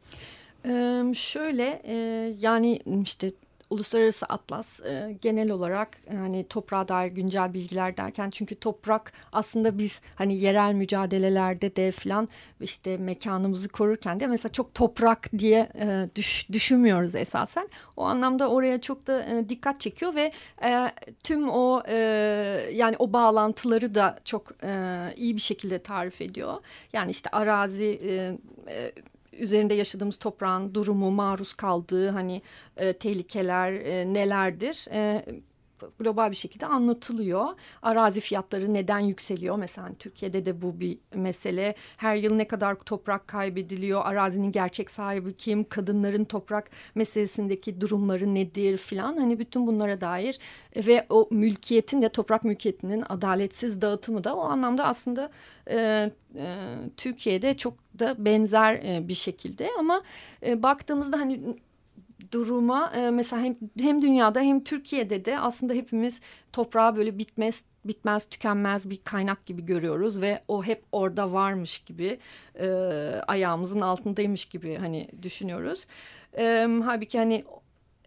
Ee, 0.65 1.03
şöyle 1.15 1.81
e, 1.83 1.95
yani 2.39 2.79
işte 3.03 3.31
Uluslararası 3.71 4.25
Atlas 4.25 4.79
e, 4.79 5.17
genel 5.21 5.51
olarak 5.51 5.97
hani 6.11 6.47
toprağa 6.47 6.87
dair 6.87 7.11
güncel 7.11 7.53
bilgiler 7.53 7.97
derken 7.97 8.29
çünkü 8.29 8.55
toprak 8.55 9.13
aslında 9.31 9.77
biz 9.77 10.01
hani 10.15 10.39
yerel 10.39 10.73
mücadelelerde 10.73 11.75
de 11.75 11.91
falan 11.91 12.29
işte 12.61 12.97
mekanımızı 12.97 13.69
korurken 13.69 14.19
de 14.19 14.27
mesela 14.27 14.51
çok 14.51 14.73
toprak 14.73 15.29
diye 15.37 15.69
e, 15.79 16.09
düş, 16.15 16.47
düşünmüyoruz 16.51 17.15
esasen. 17.15 17.69
O 17.97 18.03
anlamda 18.03 18.49
oraya 18.49 18.81
çok 18.81 19.07
da 19.07 19.23
e, 19.23 19.49
dikkat 19.49 19.79
çekiyor 19.79 20.15
ve 20.15 20.31
e, 20.63 20.91
tüm 21.23 21.49
o 21.49 21.83
e, 21.87 21.95
yani 22.73 22.95
o 22.99 23.13
bağlantıları 23.13 23.95
da 23.95 24.19
çok 24.25 24.51
e, 24.63 24.73
iyi 25.15 25.35
bir 25.35 25.41
şekilde 25.41 25.79
tarif 25.79 26.21
ediyor. 26.21 26.53
Yani 26.93 27.11
işte 27.11 27.29
arazi 27.29 27.85
e, 28.03 28.37
e, 28.73 28.91
üzerinde 29.33 29.73
yaşadığımız 29.73 30.17
toprağın 30.17 30.73
durumu, 30.73 31.11
maruz 31.11 31.53
kaldığı 31.53 32.09
hani 32.09 32.41
e, 32.77 32.93
tehlikeler 32.93 33.73
e, 33.73 34.13
nelerdir? 34.13 34.87
E, 34.91 35.25
global 35.99 36.31
bir 36.31 36.35
şekilde 36.35 36.65
anlatılıyor. 36.65 37.47
Arazi 37.81 38.21
fiyatları 38.21 38.73
neden 38.73 38.99
yükseliyor? 38.99 39.55
Mesela 39.57 39.87
hani 39.87 39.95
Türkiye'de 39.95 40.45
de 40.45 40.61
bu 40.61 40.79
bir 40.79 40.97
mesele. 41.15 41.75
Her 41.97 42.15
yıl 42.15 42.35
ne 42.35 42.47
kadar 42.47 42.75
toprak 42.75 43.27
kaybediliyor? 43.27 44.01
Arazinin 44.05 44.51
gerçek 44.51 44.91
sahibi 44.91 45.33
kim? 45.33 45.63
Kadınların 45.63 46.23
toprak 46.23 46.69
meselesindeki 46.95 47.81
durumları 47.81 48.35
nedir 48.35 48.77
filan. 48.77 49.17
Hani 49.17 49.39
bütün 49.39 49.67
bunlara 49.67 50.01
dair 50.01 50.39
ve 50.75 51.05
o 51.09 51.27
mülkiyetin 51.31 52.01
de 52.01 52.09
toprak 52.09 52.43
mülkiyetinin 52.43 53.03
adaletsiz 53.09 53.81
dağıtımı 53.81 54.23
da 54.23 54.35
o 54.35 54.41
anlamda 54.41 54.85
aslında 54.85 55.31
e, 55.69 56.11
e, 56.35 56.75
Türkiye'de 56.97 57.57
çok 57.57 57.73
da 57.99 58.25
benzer 58.25 58.73
e, 58.75 59.07
bir 59.07 59.13
şekilde 59.13 59.69
ama 59.79 60.03
e, 60.45 60.63
baktığımızda 60.63 61.19
hani 61.19 61.39
duruma 62.31 62.91
e, 62.95 63.09
mesela 63.09 63.41
hem, 63.41 63.57
hem 63.79 64.01
dünyada 64.01 64.39
hem 64.39 64.63
Türkiye'de 64.63 65.25
de 65.25 65.39
aslında 65.39 65.73
hepimiz 65.73 66.21
toprağı 66.53 66.95
böyle 66.95 67.17
bitmez 67.17 67.65
bitmez 67.85 68.29
tükenmez 68.29 68.89
bir 68.89 68.97
kaynak 69.03 69.45
gibi 69.45 69.65
görüyoruz 69.65 70.21
ve 70.21 70.41
o 70.47 70.63
hep 70.63 70.83
orada 70.91 71.33
varmış 71.33 71.79
gibi 71.79 72.19
e, 72.59 72.67
ayağımızın 73.27 73.81
altındaymış 73.81 74.45
gibi 74.45 74.75
hani 74.75 75.07
düşünüyoruz. 75.21 75.87
E, 76.37 76.67
halbuki 76.85 77.17
hani 77.17 77.43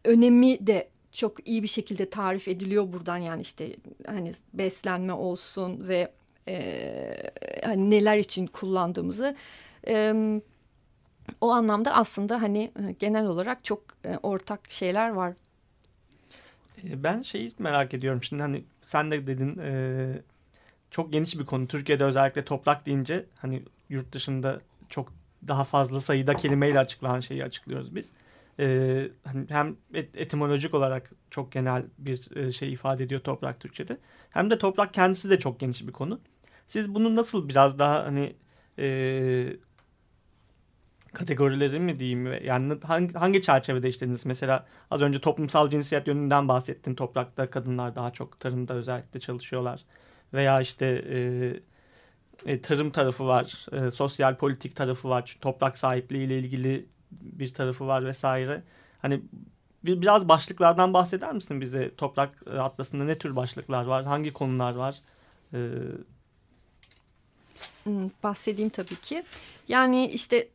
önemi 0.05 0.67
de 0.67 0.89
çok 1.13 1.49
iyi 1.49 1.63
bir 1.63 1.69
şekilde 1.69 2.11
tarif 2.11 2.49
ediliyor 2.49 2.93
buradan 2.93 3.17
yani 3.17 3.43
işte 3.43 3.77
hani 4.07 4.33
beslenme 4.53 5.13
olsun 5.13 5.89
ve 5.89 6.13
e, 6.49 7.31
hani 7.65 7.91
neler 7.91 8.19
için 8.19 8.47
kullandığımızı. 8.47 9.37
E, 9.89 10.15
o 11.41 11.51
anlamda 11.51 11.95
aslında 11.95 12.43
hani 12.43 12.73
e, 12.89 12.93
genel 12.93 13.27
olarak 13.27 13.65
çok 13.65 13.83
e, 14.05 14.17
ortak 14.23 14.71
şeyler 14.71 15.09
var. 15.11 15.33
E, 16.85 17.03
ben 17.03 17.23
şeyi 17.23 17.53
merak 17.59 17.95
ediyorum 17.95 18.23
şimdi 18.23 18.43
hani 18.43 18.65
sen 18.81 19.11
de 19.11 19.27
dedin 19.27 19.61
çok 20.91 21.13
geniş 21.13 21.39
bir 21.39 21.47
konu. 21.47 21.67
Türkiye'de 21.67 22.05
özellikle 22.05 22.45
toprak 22.45 22.87
deyince 22.87 23.27
hani 23.37 23.63
yurt 23.89 24.13
dışında 24.13 24.61
çok 24.89 25.13
daha 25.49 25.65
fazla 25.65 26.01
sayıda 26.01 26.37
kelimeyle 26.37 26.79
açıklanan 26.79 27.21
şeyi 27.21 27.45
açıklıyoruz 27.45 27.95
biz. 27.95 28.13
hani 29.25 29.47
hem 29.49 29.77
etimolojik 30.15 30.75
olarak 30.75 31.11
çok 31.31 31.53
genel 31.53 31.85
bir 31.99 32.53
şey 32.53 32.73
ifade 32.73 33.05
ediyor 33.05 33.21
toprak 33.21 33.61
Türkçe'de. 33.61 33.99
Hem 34.31 34.51
de 34.51 34.59
toprak 34.59 34.95
kendisi 34.95 35.31
de 35.31 35.39
çok 35.39 35.61
geniş 35.61 35.87
bir 35.87 35.93
konu. 35.93 36.21
Siz 36.67 36.95
bunu 36.95 37.17
nasıl 37.17 37.49
biraz 37.49 37.79
daha 37.79 38.05
hani 38.05 38.37
kategorileri 41.15 41.81
mi 41.81 41.99
diyeyim? 41.99 42.45
Yani 42.45 42.75
hangi, 42.85 43.15
hangi 43.15 43.43
çerçevede 43.43 43.89
işlediniz? 43.89 44.27
Mesela 44.27 44.67
az 44.91 45.03
önce 45.03 45.21
toplumsal 45.21 45.71
cinsiyet 45.71 46.07
yönünden 46.07 46.49
bahsettin. 46.49 46.95
Toprakta 46.95 47.51
kadınlar 47.51 47.97
daha 47.97 48.13
çok 48.13 48.41
tarımda 48.41 48.75
özellikle 48.75 49.21
çalışıyorlar. 49.21 49.85
Veya 50.35 50.61
işte 50.61 50.87
e, 51.11 51.17
e, 52.47 52.61
tarım 52.61 52.91
tarafı 52.91 53.27
var 53.27 53.67
e, 53.73 53.91
sosyal 53.91 54.37
politik 54.37 54.77
tarafı 54.77 55.09
var 55.09 55.37
toprak 55.41 55.79
sahipliği 55.79 56.25
ile 56.27 56.39
ilgili 56.39 56.87
bir 57.11 57.55
tarafı 57.55 57.87
var 57.87 58.05
vesaire. 58.05 58.63
Hani 59.03 59.23
bir, 59.85 60.01
biraz 60.03 60.29
başlıklardan 60.29 60.95
bahseder 60.95 61.33
misin 61.33 61.61
bize? 61.61 61.95
Toprak 61.97 62.49
atlasında 62.59 63.05
ne 63.05 63.19
tür 63.19 63.37
başlıklar 63.37 63.85
var? 63.85 64.05
Hangi 64.05 64.33
konular 64.33 64.75
var? 64.75 65.01
E, 65.55 65.59
bahsedeyim 68.23 68.71
tabii 68.71 68.97
ki. 68.97 69.23
Yani 69.69 70.07
işte 70.09 70.49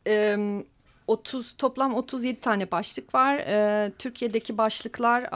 30 1.06 1.52
toplam 1.52 1.94
37 1.94 2.40
tane 2.40 2.70
başlık 2.70 3.14
var. 3.14 3.44
Türkiye'deki 3.98 4.58
başlıklar 4.58 5.30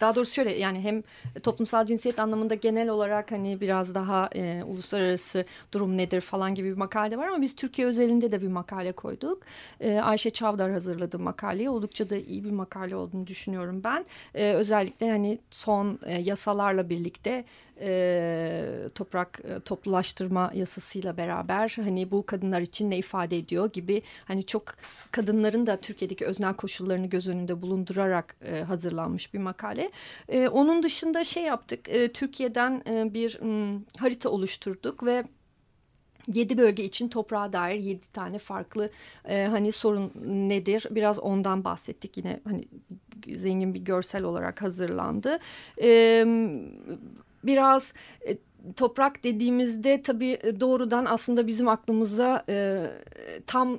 daha 0.00 0.14
doğrusu 0.14 0.32
şöyle 0.32 0.58
yani 0.58 0.80
hem 0.80 1.02
toplumsal 1.42 1.86
cinsiyet 1.86 2.18
anlamında 2.18 2.54
genel 2.54 2.88
olarak 2.88 3.32
hani 3.32 3.60
biraz 3.60 3.94
daha 3.94 4.28
e, 4.34 4.62
uluslararası 4.64 5.44
durum 5.72 5.96
nedir 5.96 6.20
falan 6.20 6.54
gibi 6.54 6.70
bir 6.70 6.76
makale 6.76 7.18
var 7.18 7.26
ama 7.26 7.42
biz 7.42 7.56
Türkiye 7.56 7.86
özelinde 7.86 8.32
de 8.32 8.42
bir 8.42 8.48
makale 8.48 8.92
koyduk. 8.92 9.42
E, 9.80 9.98
Ayşe 9.98 10.30
Çavdar 10.30 10.72
hazırladı 10.72 11.18
makaleyi. 11.18 11.70
Oldukça 11.70 12.10
da 12.10 12.16
iyi 12.16 12.44
bir 12.44 12.50
makale 12.50 12.96
olduğunu 12.96 13.26
düşünüyorum 13.26 13.80
ben. 13.84 14.04
E, 14.34 14.52
özellikle 14.52 15.10
hani 15.10 15.38
son 15.50 15.98
e, 16.06 16.20
yasalarla 16.20 16.88
birlikte 16.88 17.44
e, 17.80 18.88
toprak 18.94 19.40
e, 19.44 19.60
toplulaştırma 19.60 20.50
yasasıyla 20.54 21.16
beraber 21.16 21.76
hani 21.76 22.10
bu 22.10 22.26
kadınlar 22.26 22.60
için 22.60 22.90
ne 22.90 22.98
ifade 22.98 23.38
ediyor 23.38 23.72
gibi 23.72 24.02
hani 24.24 24.46
çok 24.46 24.64
kadınların 25.10 25.66
da 25.66 25.76
Türkiye'deki 25.76 26.26
öznel 26.26 26.54
koşullarını 26.54 27.06
göz 27.06 27.28
önünde 27.28 27.62
bulundurarak 27.62 28.36
e, 28.44 28.60
hazırlanmış 28.60 29.34
bir 29.34 29.38
makale. 29.38 29.90
E, 30.28 30.48
onun 30.48 30.82
dışında 30.82 31.24
şey 31.24 31.42
yaptık 31.42 31.88
e, 31.88 32.12
Türkiye'den 32.12 32.82
e, 32.86 33.14
bir 33.14 33.40
m, 33.42 33.78
harita 33.98 34.30
oluşturduk 34.30 35.04
ve 35.04 35.24
Yedi 36.32 36.58
bölge 36.58 36.84
için 36.84 37.08
toprağa 37.08 37.52
dair 37.52 37.80
yedi 37.80 38.12
tane 38.12 38.38
farklı 38.38 38.90
e, 39.28 39.46
hani 39.46 39.72
sorun 39.72 40.12
nedir 40.24 40.86
biraz 40.90 41.18
ondan 41.18 41.64
bahsettik 41.64 42.16
yine 42.16 42.40
hani 42.44 42.68
zengin 43.36 43.74
bir 43.74 43.80
görsel 43.80 44.24
olarak 44.24 44.62
hazırlandı. 44.62 45.38
E, 45.82 46.26
biraz 47.46 47.94
e, 48.28 48.38
toprak 48.76 49.24
dediğimizde 49.24 50.02
tabii 50.02 50.38
e, 50.42 50.60
doğrudan 50.60 51.04
aslında 51.04 51.46
bizim 51.46 51.68
aklımıza 51.68 52.44
e, 52.48 52.86
tam 53.46 53.78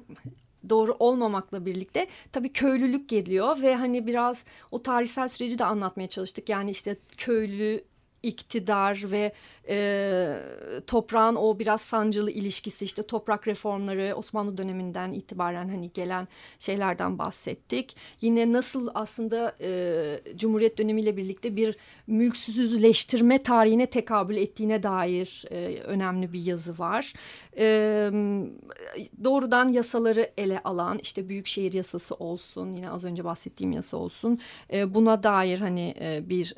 doğru 0.69 0.95
olmamakla 1.00 1.65
birlikte 1.65 2.07
tabii 2.31 2.53
köylülük 2.53 3.10
geliyor 3.10 3.62
ve 3.62 3.75
hani 3.75 4.07
biraz 4.07 4.43
o 4.72 4.81
tarihsel 4.81 5.27
süreci 5.27 5.60
de 5.60 5.65
anlatmaya 5.65 6.10
çalıştık. 6.10 6.50
Yani 6.50 6.72
işte 6.72 6.98
köylü 7.17 7.84
iktidar 8.24 9.03
ve 9.12 9.34
e, 9.69 10.38
toprağın 10.88 11.36
o 11.36 11.60
biraz 11.60 11.81
sancılı 11.81 12.31
ilişkisi 12.31 12.86
işte 12.86 13.03
toprak 13.03 13.48
reformları 13.48 14.15
Osmanlı 14.15 14.57
döneminden 14.57 15.13
itibaren 15.13 15.69
hani 15.69 15.91
gelen 15.93 16.27
şeylerden 16.60 17.17
bahsettik. 17.17 17.95
Yine 18.22 18.53
nasıl 18.53 18.89
aslında 18.93 19.55
e, 19.62 20.19
Cumhuriyet 20.36 20.77
dönemiyle 20.77 21.17
birlikte 21.17 21.55
bir 21.55 21.77
mülksüzleştirme 22.07 23.43
tarihine 23.43 23.86
tekabül 23.86 24.38
ettiğine 24.38 24.84
dair 24.84 25.45
e, 25.51 25.79
önemli 25.79 26.34
bir 26.34 26.45
yazı 26.45 26.79
var. 26.79 27.13
E, 27.57 27.65
doğrudan 29.24 29.67
yasaları 29.67 30.31
ele 30.38 30.60
alan 30.63 31.00
işte 31.01 31.29
büyükşehir 31.29 31.74
yasası 31.74 32.15
olsun 32.15 32.74
yine 32.74 32.89
az 32.89 33.05
önce 33.05 33.24
bahsettiğim 33.25 33.72
yasa 33.72 33.98
olsun 33.98 34.39
e, 34.74 34.93
buna 34.93 35.24
dair 35.24 35.60
hani 35.60 35.95
e, 36.00 36.29
bir 36.29 36.53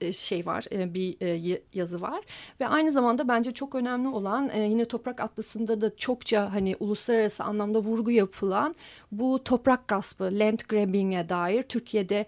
e, 0.00 0.12
şey 0.12 0.46
var 0.46 0.64
e, 0.72 0.94
bir 0.94 1.16
e, 1.20 1.60
yazı 1.76 2.00
var 2.00 2.20
ve 2.60 2.68
aynı 2.68 2.90
zamanda 2.90 3.28
bence 3.28 3.52
çok 3.52 3.74
önemli 3.74 4.08
olan 4.08 4.50
e, 4.52 4.60
yine 4.60 4.84
toprak 4.84 5.20
atlasında 5.20 5.80
da 5.80 5.96
çokça 5.96 6.52
hani 6.52 6.76
uluslararası 6.80 7.44
anlamda 7.44 7.78
vurgu 7.78 8.10
yapılan 8.10 8.74
bu 9.12 9.44
toprak 9.44 9.88
gaspı 9.88 10.24
land 10.24 10.58
grabbing'e 10.68 11.28
dair 11.28 11.62
Türkiye'de 11.62 12.26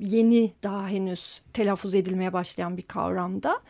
yeni 0.00 0.52
daha 0.62 0.88
henüz 0.88 1.40
telaffuz 1.52 1.94
edilmeye 1.94 2.32
başlayan 2.32 2.76
bir 2.76 2.82
kavramda. 2.82 3.60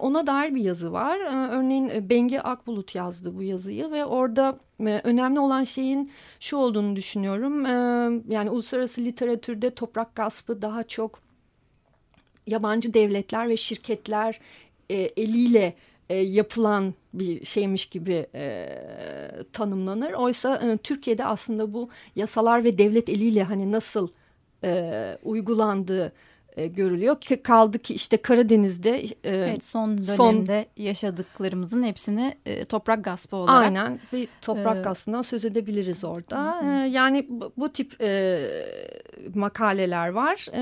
Ona 0.00 0.26
dair 0.26 0.54
bir 0.54 0.62
yazı 0.62 0.92
var. 0.92 1.18
Örneğin 1.50 2.10
Bengi 2.10 2.42
Akbulut 2.42 2.94
yazdı 2.94 3.36
bu 3.36 3.42
yazıyı 3.42 3.90
ve 3.90 4.04
orada 4.04 4.58
önemli 4.80 5.40
olan 5.40 5.64
şeyin 5.64 6.10
şu 6.40 6.56
olduğunu 6.56 6.96
düşünüyorum. 6.96 7.66
Yani 8.32 8.50
uluslararası 8.50 9.00
literatürde 9.00 9.70
toprak 9.70 10.14
gaspı 10.14 10.62
daha 10.62 10.82
çok 10.82 11.29
yabancı 12.50 12.94
devletler 12.94 13.48
ve 13.48 13.56
şirketler 13.56 14.40
eliyle 15.16 15.74
yapılan 16.10 16.94
bir 17.14 17.44
şeymiş 17.44 17.86
gibi 17.86 18.26
e, 18.34 18.68
tanımlanır. 19.52 20.12
Oysa 20.12 20.56
e, 20.56 20.76
Türkiye'de 20.76 21.24
aslında 21.24 21.74
bu 21.74 21.88
yasalar 22.16 22.64
ve 22.64 22.78
devlet 22.78 23.08
eliyle 23.08 23.42
hani 23.42 23.72
nasıl 23.72 24.08
e, 24.64 25.18
uygulandığı 25.22 26.12
e, 26.56 26.66
görülüyor. 26.66 27.16
Kaldı 27.42 27.78
ki 27.78 27.94
işte 27.94 28.16
Karadeniz'de 28.16 28.98
e, 29.00 29.10
evet, 29.24 29.64
son 29.64 29.98
dönemde 29.98 30.66
son, 30.76 30.84
yaşadıklarımızın 30.84 31.82
hepsini 31.82 32.34
e, 32.46 32.64
toprak 32.64 33.04
gaspı 33.04 33.36
olarak. 33.36 33.62
Aynen 33.62 34.00
bir 34.12 34.28
toprak 34.40 34.76
e, 34.76 34.80
gaspından 34.80 35.22
söz 35.22 35.44
edebiliriz 35.44 36.04
orada. 36.04 36.60
E, 36.64 36.88
yani 36.88 37.26
bu, 37.28 37.52
bu 37.56 37.72
tip 37.72 38.00
e, 38.00 38.40
makaleler 39.34 40.08
var. 40.08 40.46
E, 40.54 40.60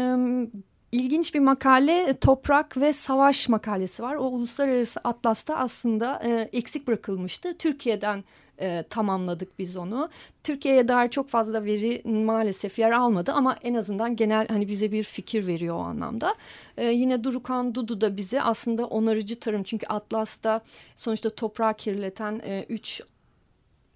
İlginç 0.92 1.34
bir 1.34 1.40
makale 1.40 2.18
toprak 2.20 2.76
ve 2.76 2.92
savaş 2.92 3.48
makalesi 3.48 4.02
var. 4.02 4.14
O 4.14 4.24
uluslararası 4.24 5.00
atlasta 5.04 5.56
aslında 5.56 6.22
e, 6.24 6.48
eksik 6.52 6.86
bırakılmıştı. 6.86 7.58
Türkiye'den 7.58 8.24
e, 8.60 8.84
tamamladık 8.90 9.58
biz 9.58 9.76
onu. 9.76 10.08
Türkiye'ye 10.44 10.88
dair 10.88 11.10
çok 11.10 11.28
fazla 11.28 11.64
veri 11.64 12.02
maalesef 12.04 12.78
yer 12.78 12.90
almadı 12.90 13.32
ama 13.32 13.56
en 13.62 13.74
azından 13.74 14.16
genel 14.16 14.48
hani 14.48 14.68
bize 14.68 14.92
bir 14.92 15.04
fikir 15.04 15.46
veriyor 15.46 15.76
o 15.76 15.78
anlamda. 15.78 16.34
E, 16.76 16.84
yine 16.84 17.24
Durukan 17.24 17.74
Dudu 17.74 18.00
da 18.00 18.16
bize 18.16 18.42
aslında 18.42 18.86
onarıcı 18.86 19.40
tarım 19.40 19.62
çünkü 19.62 19.86
Atlas'ta 19.86 20.60
sonuçta 20.96 21.30
toprağı 21.30 21.74
kirleten 21.74 22.40
e, 22.44 22.66
üç 22.68 23.02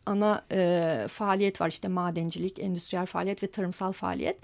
ana 0.07 0.45
e, 0.53 1.07
faaliyet 1.09 1.61
var 1.61 1.69
işte 1.69 1.89
madencilik, 1.89 2.59
endüstriyel 2.59 3.07
faaliyet 3.07 3.43
ve 3.43 3.47
tarımsal 3.47 3.93
faaliyet 3.93 4.39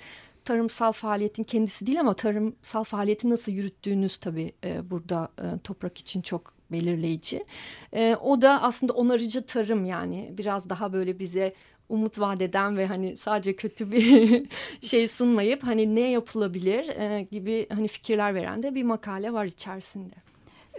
tarımsal 0.48 0.92
faaliyetin 0.92 1.42
kendisi 1.42 1.86
değil 1.86 2.00
ama 2.00 2.14
tarımsal 2.14 2.84
faaliyeti 2.84 3.30
nasıl 3.30 3.52
yürüttüğünüz 3.52 4.18
tabii 4.18 4.52
e, 4.64 4.90
burada 4.90 5.28
e, 5.38 5.44
toprak 5.64 5.98
için 5.98 6.22
çok 6.22 6.54
belirleyici. 6.72 7.44
E, 7.92 8.16
o 8.22 8.42
da 8.42 8.62
aslında 8.62 8.92
onarıcı 8.92 9.46
tarım 9.46 9.84
yani 9.84 10.32
biraz 10.38 10.68
daha 10.68 10.92
böyle 10.92 11.18
bize 11.18 11.54
umut 11.88 12.20
vadeden 12.20 12.76
ve 12.76 12.86
hani 12.86 13.16
sadece 13.16 13.56
kötü 13.56 13.92
bir 13.92 14.42
şey 14.80 15.08
sunmayıp 15.08 15.62
hani 15.62 15.94
ne 15.94 16.10
yapılabilir 16.10 16.88
e, 16.88 17.22
gibi 17.22 17.66
hani 17.74 17.88
fikirler 17.88 18.34
veren 18.34 18.62
de 18.62 18.74
bir 18.74 18.82
makale 18.82 19.32
var 19.32 19.44
içerisinde. 19.44 20.14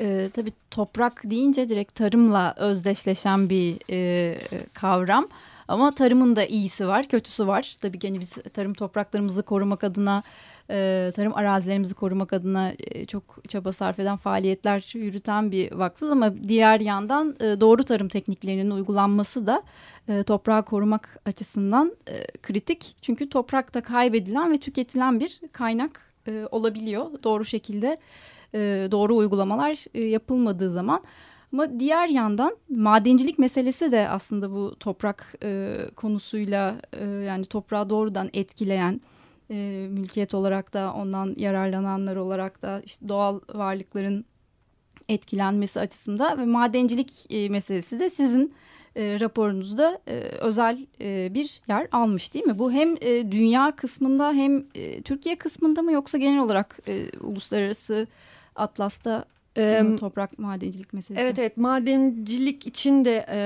Ee, 0.01 0.29
tabii 0.33 0.51
toprak 0.71 1.21
deyince 1.23 1.69
direkt 1.69 1.95
tarımla 1.95 2.55
özdeşleşen 2.57 3.49
bir 3.49 3.77
e, 3.89 4.37
kavram. 4.73 5.27
Ama 5.69 5.91
tarımın 5.91 6.35
da 6.35 6.45
iyisi 6.45 6.87
var, 6.87 7.07
kötüsü 7.07 7.47
var. 7.47 7.75
Tabii 7.81 7.99
ki 7.99 8.07
hani 8.07 8.19
biz 8.19 8.33
tarım 8.33 8.73
topraklarımızı 8.73 9.43
korumak 9.43 9.83
adına, 9.83 10.23
e, 10.69 11.11
tarım 11.15 11.35
arazilerimizi 11.35 11.93
korumak 11.93 12.33
adına 12.33 12.73
e, 12.79 13.05
çok 13.05 13.23
çaba 13.47 13.71
sarf 13.71 13.99
eden 13.99 14.17
faaliyetler 14.17 14.91
yürüten 14.93 15.51
bir 15.51 15.71
vakfız. 15.71 16.11
Ama 16.11 16.33
diğer 16.47 16.79
yandan 16.79 17.35
e, 17.39 17.61
doğru 17.61 17.83
tarım 17.83 18.07
tekniklerinin 18.07 18.71
uygulanması 18.71 19.47
da 19.47 19.63
toprağı 20.23 20.65
korumak 20.65 21.19
açısından 21.25 21.95
kritik. 22.41 22.95
Çünkü 23.01 23.29
toprakta 23.29 23.81
kaybedilen 23.81 24.51
ve 24.51 24.57
tüketilen 24.57 25.19
bir 25.19 25.41
kaynak 25.51 26.13
olabiliyor. 26.51 27.23
Doğru 27.23 27.45
şekilde 27.45 27.97
doğru 28.91 29.15
uygulamalar 29.15 29.97
yapılmadığı 30.09 30.71
zaman... 30.71 31.03
Ama 31.53 31.79
diğer 31.79 32.07
yandan 32.07 32.57
madencilik 32.69 33.39
meselesi 33.39 33.91
de 33.91 34.09
aslında 34.09 34.51
bu 34.51 34.75
toprak 34.79 35.35
e, 35.43 35.77
konusuyla 35.95 36.81
e, 36.93 37.05
yani 37.05 37.45
toprağı 37.45 37.89
doğrudan 37.89 38.29
etkileyen 38.33 38.97
e, 39.51 39.87
mülkiyet 39.89 40.33
olarak 40.33 40.73
da 40.73 40.93
ondan 40.93 41.35
yararlananlar 41.37 42.15
olarak 42.15 42.61
da 42.61 42.81
işte 42.85 43.07
doğal 43.07 43.39
varlıkların 43.53 44.25
etkilenmesi 45.09 45.79
açısından 45.79 46.39
ve 46.39 46.45
madencilik 46.45 47.25
e, 47.29 47.49
meselesi 47.49 47.99
de 47.99 48.09
sizin 48.09 48.53
e, 48.95 49.19
raporunuzda 49.19 49.99
e, 50.07 50.15
özel 50.19 50.85
e, 51.01 51.33
bir 51.33 51.61
yer 51.67 51.87
almış 51.91 52.33
değil 52.33 52.45
mi? 52.45 52.59
Bu 52.59 52.71
hem 52.71 52.95
e, 53.01 53.31
dünya 53.31 53.75
kısmında 53.75 54.33
hem 54.33 54.65
e, 54.75 55.01
Türkiye 55.01 55.35
kısmında 55.35 55.81
mı 55.81 55.91
yoksa 55.91 56.17
genel 56.17 56.39
olarak 56.39 56.79
e, 56.87 57.17
uluslararası 57.19 58.07
Atlas'ta 58.55 59.25
ee, 59.61 59.95
toprak 59.95 60.39
madencilik 60.39 60.93
meselesi. 60.93 61.23
Evet 61.23 61.39
evet 61.39 61.57
madencilik 61.57 62.67
için 62.67 63.05
de 63.05 63.25
e, 63.29 63.39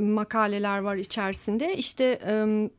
makaleler 0.00 0.78
var 0.78 0.96
içerisinde. 0.96 1.76
İşte 1.76 2.18
e, 2.26 2.70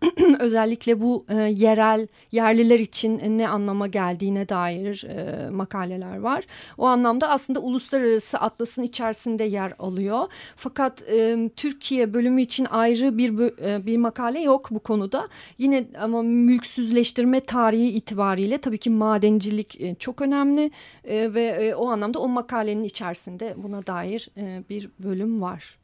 özellikle 0.38 1.00
bu 1.00 1.24
e, 1.28 1.34
yerel 1.34 2.06
yerliler 2.32 2.78
için 2.78 3.38
ne 3.38 3.48
anlama 3.48 3.86
geldiğine 3.86 4.48
dair 4.48 5.04
e, 5.04 5.50
makaleler 5.50 6.16
var. 6.16 6.44
O 6.78 6.86
anlamda 6.86 7.28
aslında 7.28 7.60
uluslararası 7.60 8.38
atlasın 8.38 8.82
içerisinde 8.82 9.44
yer 9.44 9.72
alıyor. 9.78 10.28
Fakat 10.56 11.02
e, 11.02 11.50
Türkiye 11.56 12.14
bölümü 12.14 12.42
için 12.42 12.66
ayrı 12.70 13.18
bir 13.18 13.30
e, 13.64 13.86
bir 13.86 13.96
makale 13.96 14.40
yok 14.40 14.68
bu 14.70 14.78
konuda. 14.78 15.28
Yine 15.58 15.86
ama 16.00 16.22
mülksüzleştirme 16.22 17.40
tarihi 17.40 17.88
itibariyle 17.88 18.58
tabii 18.58 18.78
ki 18.78 18.90
madencilik 18.90 19.80
e, 19.80 19.94
çok 19.94 20.20
önemli 20.20 20.70
e, 21.04 21.34
ve 21.34 21.42
e, 21.42 21.74
o 21.74 21.88
anlamda 21.90 22.18
o 22.18 22.28
makalenin 22.28 22.84
içerisinde 22.84 23.54
buna 23.56 23.86
dair 23.86 24.28
e, 24.36 24.62
bir 24.70 24.88
bölüm 24.98 25.42
var. 25.42 25.76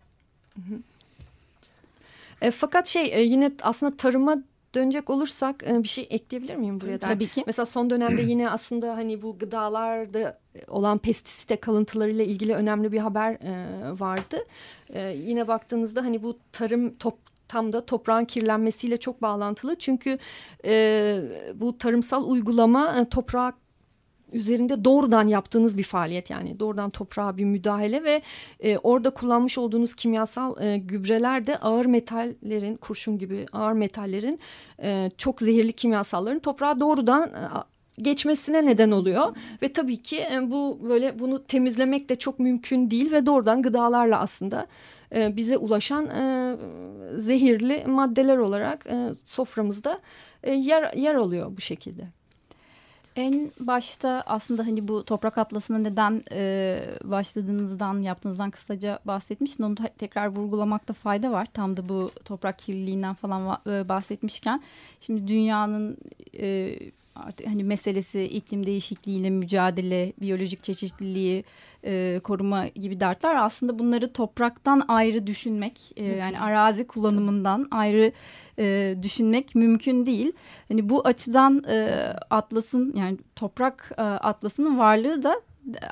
Hı 0.54 0.60
hı. 0.60 0.78
E, 2.42 2.50
fakat 2.50 2.86
şey 2.86 3.10
e, 3.12 3.22
yine 3.22 3.52
aslında 3.62 3.96
tarıma 3.96 4.36
dönecek 4.74 5.10
olursak 5.10 5.64
e, 5.66 5.82
bir 5.82 5.88
şey 5.88 6.06
ekleyebilir 6.10 6.56
miyim 6.56 6.80
buraya? 6.80 7.00
Da? 7.00 7.06
Tabii 7.06 7.28
ki. 7.28 7.42
Mesela 7.46 7.66
son 7.66 7.90
dönemde 7.90 8.22
yine 8.30 8.50
aslında 8.50 8.96
hani 8.96 9.22
bu 9.22 9.38
gıdalarda 9.38 10.38
olan 10.68 10.98
pestisite 10.98 11.56
kalıntılarıyla 11.56 12.24
ilgili 12.24 12.54
önemli 12.54 12.92
bir 12.92 12.98
haber 12.98 13.32
e, 13.32 14.00
vardı. 14.00 14.36
E, 14.88 15.08
yine 15.08 15.48
baktığınızda 15.48 16.04
hani 16.04 16.22
bu 16.22 16.38
tarım 16.52 16.94
top 16.94 17.18
tam 17.48 17.72
da 17.72 17.86
toprağın 17.86 18.24
kirlenmesiyle 18.24 18.96
çok 18.96 19.22
bağlantılı. 19.22 19.76
Çünkü 19.78 20.18
e, 20.64 21.22
bu 21.54 21.78
tarımsal 21.78 22.30
uygulama 22.30 22.98
e, 22.98 23.08
toprağa 23.08 23.52
üzerinde 24.32 24.84
doğrudan 24.84 25.28
yaptığınız 25.28 25.78
bir 25.78 25.82
faaliyet 25.82 26.30
yani 26.30 26.60
doğrudan 26.60 26.90
toprağa 26.90 27.36
bir 27.36 27.44
müdahale 27.44 28.04
ve 28.04 28.22
e, 28.60 28.78
orada 28.78 29.10
kullanmış 29.10 29.58
olduğunuz 29.58 29.94
kimyasal 29.94 30.62
e, 30.62 30.76
gübreler 30.76 31.46
de 31.46 31.58
ağır 31.58 31.86
metallerin 31.86 32.76
kurşun 32.76 33.18
gibi 33.18 33.46
ağır 33.52 33.72
metallerin 33.72 34.40
e, 34.82 35.10
çok 35.18 35.40
zehirli 35.40 35.72
kimyasalların 35.72 36.38
toprağa 36.38 36.80
doğrudan 36.80 37.28
e, 37.28 37.48
geçmesine 37.98 38.66
neden 38.66 38.90
oluyor 38.90 39.36
ve 39.62 39.72
tabii 39.72 40.02
ki 40.02 40.20
e, 40.32 40.50
bu 40.50 40.80
böyle 40.88 41.18
bunu 41.18 41.44
temizlemek 41.44 42.08
de 42.08 42.16
çok 42.16 42.38
mümkün 42.38 42.90
değil 42.90 43.12
ve 43.12 43.26
doğrudan 43.26 43.62
gıdalarla 43.62 44.20
aslında 44.20 44.66
e, 45.14 45.36
bize 45.36 45.56
ulaşan 45.56 46.06
e, 46.06 46.56
zehirli 47.16 47.84
maddeler 47.86 48.36
olarak 48.36 48.86
soframızda 49.24 50.00
yer 50.46 50.92
yer 50.92 51.14
alıyor 51.14 51.56
bu 51.56 51.60
şekilde. 51.60 52.15
En 53.16 53.52
başta 53.60 54.22
aslında 54.26 54.66
hani 54.66 54.88
bu 54.88 55.04
toprak 55.04 55.38
atlasına 55.38 55.78
neden 55.78 56.22
e, 56.32 56.80
başladığınızdan, 57.04 58.02
yaptığınızdan 58.02 58.50
kısaca 58.50 58.98
bahsetmiştin. 59.04 59.64
Onu 59.64 59.74
tekrar 59.98 60.26
vurgulamakta 60.26 60.94
fayda 60.94 61.32
var. 61.32 61.46
Tam 61.52 61.76
da 61.76 61.88
bu 61.88 62.10
toprak 62.24 62.58
kirliliğinden 62.58 63.14
falan 63.14 63.60
e, 63.66 63.88
bahsetmişken. 63.88 64.62
Şimdi 65.00 65.28
dünyanın 65.28 65.96
e, 66.38 66.78
artık 67.26 67.46
hani 67.46 67.64
meselesi 67.64 68.22
iklim 68.22 68.66
değişikliğiyle 68.66 69.30
mücadele, 69.30 70.12
biyolojik 70.20 70.62
çeşitliliği 70.62 71.44
e, 71.84 72.20
koruma 72.24 72.66
gibi 72.66 73.00
dertler. 73.00 73.44
Aslında 73.44 73.78
bunları 73.78 74.12
topraktan 74.12 74.84
ayrı 74.88 75.26
düşünmek 75.26 75.92
e, 75.96 76.04
yani 76.04 76.40
arazi 76.40 76.86
kullanımından 76.86 77.68
ayrı 77.70 78.12
e, 78.58 78.94
düşünmek 79.02 79.54
mümkün 79.54 80.06
değil. 80.06 80.32
Hani 80.68 80.88
bu 80.88 81.06
açıdan 81.06 81.64
e, 81.68 81.86
Atlas'ın 82.30 82.92
yani 82.96 83.18
toprak 83.36 83.92
e, 83.98 84.02
Atlas'ın 84.02 84.78
varlığı 84.78 85.22
da 85.22 85.40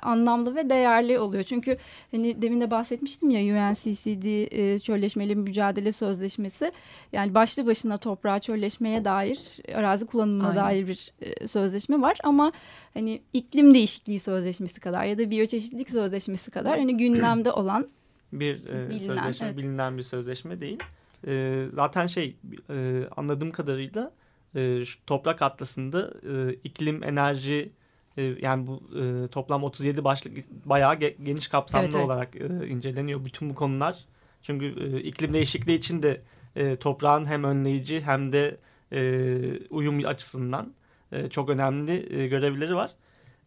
anlamlı 0.03 0.55
ve 0.55 0.71
değerli 0.71 1.19
oluyor. 1.19 1.45
Çünkü 1.45 1.77
hani 2.11 2.43
demin 2.43 2.61
de 2.61 2.71
bahsetmiştim 2.71 3.31
ya 3.31 3.41
UNCCD 3.41 4.27
e, 4.53 4.79
çölleşmeli 4.79 5.37
mücadele 5.37 5.93
sözleşmesi 5.93 6.73
yani 7.13 7.35
başlı 7.35 7.67
başına 7.67 7.99
toprağa 7.99 8.39
çölleşmeye 8.39 9.05
dair 9.05 9.39
arazi 9.75 10.07
kullanımına 10.07 10.49
Aynen. 10.49 10.65
dair 10.65 10.87
bir 10.89 11.13
e, 11.21 11.47
sözleşme 11.47 12.01
var 12.01 12.19
ama 12.25 12.53
hani 12.95 13.23
iklim 13.33 13.75
değişikliği 13.75 14.21
sözleşmesi 14.21 14.81
kadar 14.81 15.05
ya 15.05 15.19
da 15.19 15.31
biyoçeşitlilik 15.31 15.91
sözleşmesi 15.91 16.51
kadar 16.51 16.79
hani 16.79 16.97
gündemde 16.97 17.53
olan 17.53 17.89
bir 18.33 18.67
e, 18.67 18.91
bilinen, 18.91 19.07
sözleşme 19.07 19.47
evet. 19.47 19.57
bilinen 19.57 19.99
bir 19.99 20.03
sözleşme 20.03 20.61
değil. 20.61 20.79
E, 21.27 21.65
zaten 21.75 22.07
şey 22.07 22.37
e, 22.71 23.03
anladığım 23.17 23.51
kadarıyla 23.51 24.13
e, 24.55 24.85
şu 24.85 25.07
toprak 25.07 25.43
atlasında 25.43 26.15
e, 26.31 26.55
iklim 26.65 27.05
enerji 27.05 27.73
yani 28.23 28.67
bu 28.67 28.83
e, 29.01 29.29
toplam 29.29 29.65
37 29.65 30.05
başlık 30.05 30.51
bayağı 30.67 30.95
ge, 30.95 31.17
geniş 31.23 31.49
kapsamlı 31.49 31.85
evet, 31.85 31.95
evet. 31.95 32.07
olarak 32.07 32.37
e, 32.37 32.69
inceleniyor 32.69 33.25
bütün 33.25 33.51
bu 33.51 33.55
konular. 33.55 34.05
Çünkü 34.43 34.67
e, 34.67 35.01
iklim 35.01 35.33
değişikliği 35.33 35.75
için 35.75 36.03
de 36.03 36.23
e, 36.57 36.77
toprağın 36.77 37.25
hem 37.25 37.45
önleyici 37.45 38.01
hem 38.01 38.33
de 38.33 38.57
e, 38.93 39.41
uyum 39.71 40.07
açısından 40.07 40.75
e, 41.13 41.29
çok 41.31 41.49
önemli 41.49 42.21
e, 42.21 42.27
görevleri 42.27 42.75
var. 42.75 42.91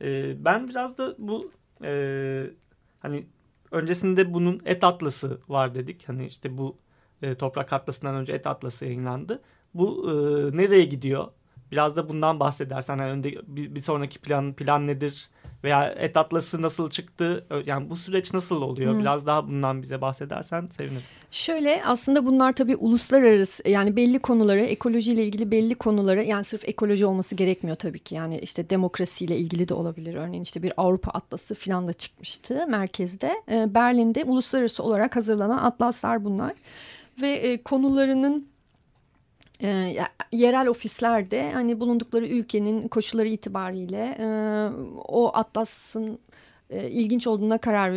E, 0.02 0.36
ben 0.46 0.68
biraz 0.68 0.98
da 0.98 1.16
bu 1.18 1.52
e, 1.84 2.44
hani 3.00 3.26
öncesinde 3.72 4.34
bunun 4.34 4.62
et 4.66 4.84
atlası 4.84 5.42
var 5.48 5.76
dedik. 5.76 6.10
Hani 6.10 6.26
işte 6.26 6.58
bu 6.58 6.78
e, 7.22 7.36
toprak 7.36 7.74
atlasından 7.74 8.16
önce 8.16 8.34
et 8.34 8.48
atlası 8.48 8.86
yayınlandı. 8.86 9.42
Bu 9.74 10.12
e, 10.12 10.14
nereye 10.58 10.86
gidiyor? 10.86 11.28
Biraz 11.72 11.96
da 11.96 12.10
bundan 12.10 12.40
bahsedersen 12.40 12.98
yani 12.98 13.12
önde 13.12 13.32
bir, 13.48 13.76
bir 13.76 13.82
sonraki 13.82 14.20
plan 14.20 14.54
plan 14.54 14.88
nedir 14.88 15.30
veya 15.64 15.90
et 15.90 16.18
atlası 16.18 16.62
nasıl 16.62 16.90
çıktı 16.90 17.46
yani 17.66 17.90
bu 17.90 17.98
süreç 17.98 18.34
nasıl 18.34 18.62
oluyor? 18.62 18.94
Hmm. 18.94 19.00
biraz 19.00 19.26
daha 19.26 19.48
bundan 19.48 19.82
bize 19.82 20.02
bahsedersen 20.02 20.70
sevinirim. 20.78 21.04
Şöyle 21.32 21.82
aslında 21.86 22.26
bunlar 22.26 22.54
tabii 22.54 22.76
uluslararası 22.76 23.70
yani 23.70 23.96
belli 23.96 24.20
konuları 24.20 24.60
ekolojiyle 24.60 25.26
ilgili 25.26 25.52
belli 25.52 25.76
konuları 25.76 26.24
yani 26.24 26.44
sırf 26.44 26.68
ekoloji 26.70 27.06
olması 27.06 27.36
gerekmiyor 27.36 27.78
tabii 27.78 28.00
ki. 28.00 28.16
Yani 28.16 28.40
işte 28.40 28.70
demokrasiyle 28.70 29.38
ilgili 29.38 29.68
de 29.68 29.74
olabilir. 29.74 30.16
Örneğin 30.16 30.44
işte 30.44 30.64
bir 30.64 30.74
Avrupa 30.78 31.12
Atlası 31.12 31.56
filan 31.56 31.88
da 31.88 31.94
çıkmıştı 31.94 32.68
merkezde. 32.68 33.44
Ee, 33.52 33.74
Berlin'de 33.74 34.24
uluslararası 34.24 34.84
olarak 34.84 35.16
hazırlanan 35.16 35.58
atlaslar 35.58 36.26
bunlar. 36.26 36.54
Ve 37.22 37.30
e, 37.30 37.64
konularının 37.64 38.48
e, 39.64 39.98
yerel 40.32 40.68
ofislerde 40.68 41.52
hani 41.52 41.80
bulundukları 41.80 42.28
ülkenin 42.28 42.88
koşulları 42.88 43.28
itibariyle 43.28 44.18
e, 44.20 44.28
o 45.08 45.32
atlasın 45.34 46.20
e, 46.70 46.90
ilginç 46.90 47.28
olduğuna 47.28 47.58
karar 47.58 47.92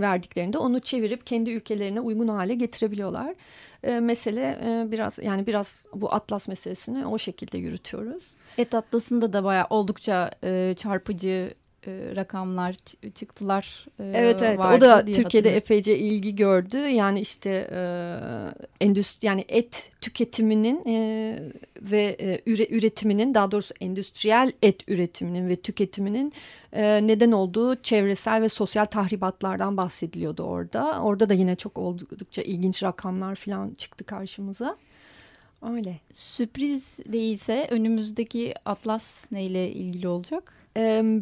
verdiklerinde 0.00 0.58
onu 0.58 0.80
çevirip 0.80 1.26
kendi 1.26 1.50
ülkelerine 1.50 2.00
uygun 2.00 2.28
hale 2.28 2.54
getirebiliyorlar. 2.54 3.34
E, 3.82 4.00
mesele 4.00 4.58
e, 4.64 4.90
biraz 4.92 5.18
yani 5.22 5.46
biraz 5.46 5.86
bu 5.94 6.14
atlas 6.14 6.48
meselesini 6.48 7.06
o 7.06 7.18
şekilde 7.18 7.58
yürütüyoruz. 7.58 8.34
Et 8.58 8.74
atlasında 8.74 9.32
da 9.32 9.44
bayağı 9.44 9.66
oldukça 9.70 10.30
e, 10.44 10.74
çarpıcı 10.76 11.54
e, 11.86 12.16
rakamlar 12.16 12.76
çıktılar. 13.14 13.86
E, 14.00 14.04
evet 14.14 14.42
evet 14.42 14.58
o 14.58 14.80
da 14.80 15.04
Türkiye'de 15.04 15.56
epeyce 15.56 15.98
ilgi 15.98 16.36
gördü. 16.36 16.78
Yani 16.78 17.20
işte 17.20 17.50
e, 17.72 17.80
endüstri 18.80 19.26
yani 19.26 19.44
et 19.48 19.90
tüketiminin 20.00 20.82
e, 20.86 21.38
ve 21.82 22.16
e, 22.20 22.40
üre, 22.46 22.66
üretiminin 22.70 23.34
daha 23.34 23.50
doğrusu 23.50 23.74
endüstriyel 23.80 24.52
et 24.62 24.88
üretiminin 24.88 25.48
ve 25.48 25.56
tüketiminin 25.56 26.32
e, 26.72 27.06
neden 27.06 27.32
olduğu 27.32 27.82
çevresel 27.82 28.42
ve 28.42 28.48
sosyal 28.48 28.84
tahribatlardan 28.84 29.76
bahsediliyordu 29.76 30.42
orada. 30.42 31.00
Orada 31.02 31.28
da 31.28 31.34
yine 31.34 31.56
çok 31.56 31.78
oldukça 31.78 32.42
ilginç 32.42 32.82
rakamlar 32.82 33.34
falan 33.34 33.70
çıktı 33.70 34.04
karşımıza. 34.04 34.76
Öyle. 35.62 36.00
Sürpriz 36.14 36.98
değilse 37.06 37.66
önümüzdeki 37.70 38.54
Atlas 38.64 39.32
neyle 39.32 39.72
ilgili 39.72 40.08
olacak? 40.08 40.63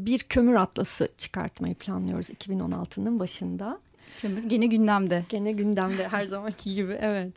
Bir 0.07 0.19
kömür 0.19 0.55
atlası 0.55 1.09
çıkartmayı 1.19 1.75
planlıyoruz 1.75 2.31
2016'nın 2.31 3.19
başında. 3.21 3.79
Kömür 4.21 4.43
gene 4.43 4.67
gündemde. 4.67 5.25
Gene 5.29 5.53
gündemde 5.53 6.09
her 6.09 6.25
zamanki 6.25 6.75
gibi 6.75 6.99
evet. 7.01 7.33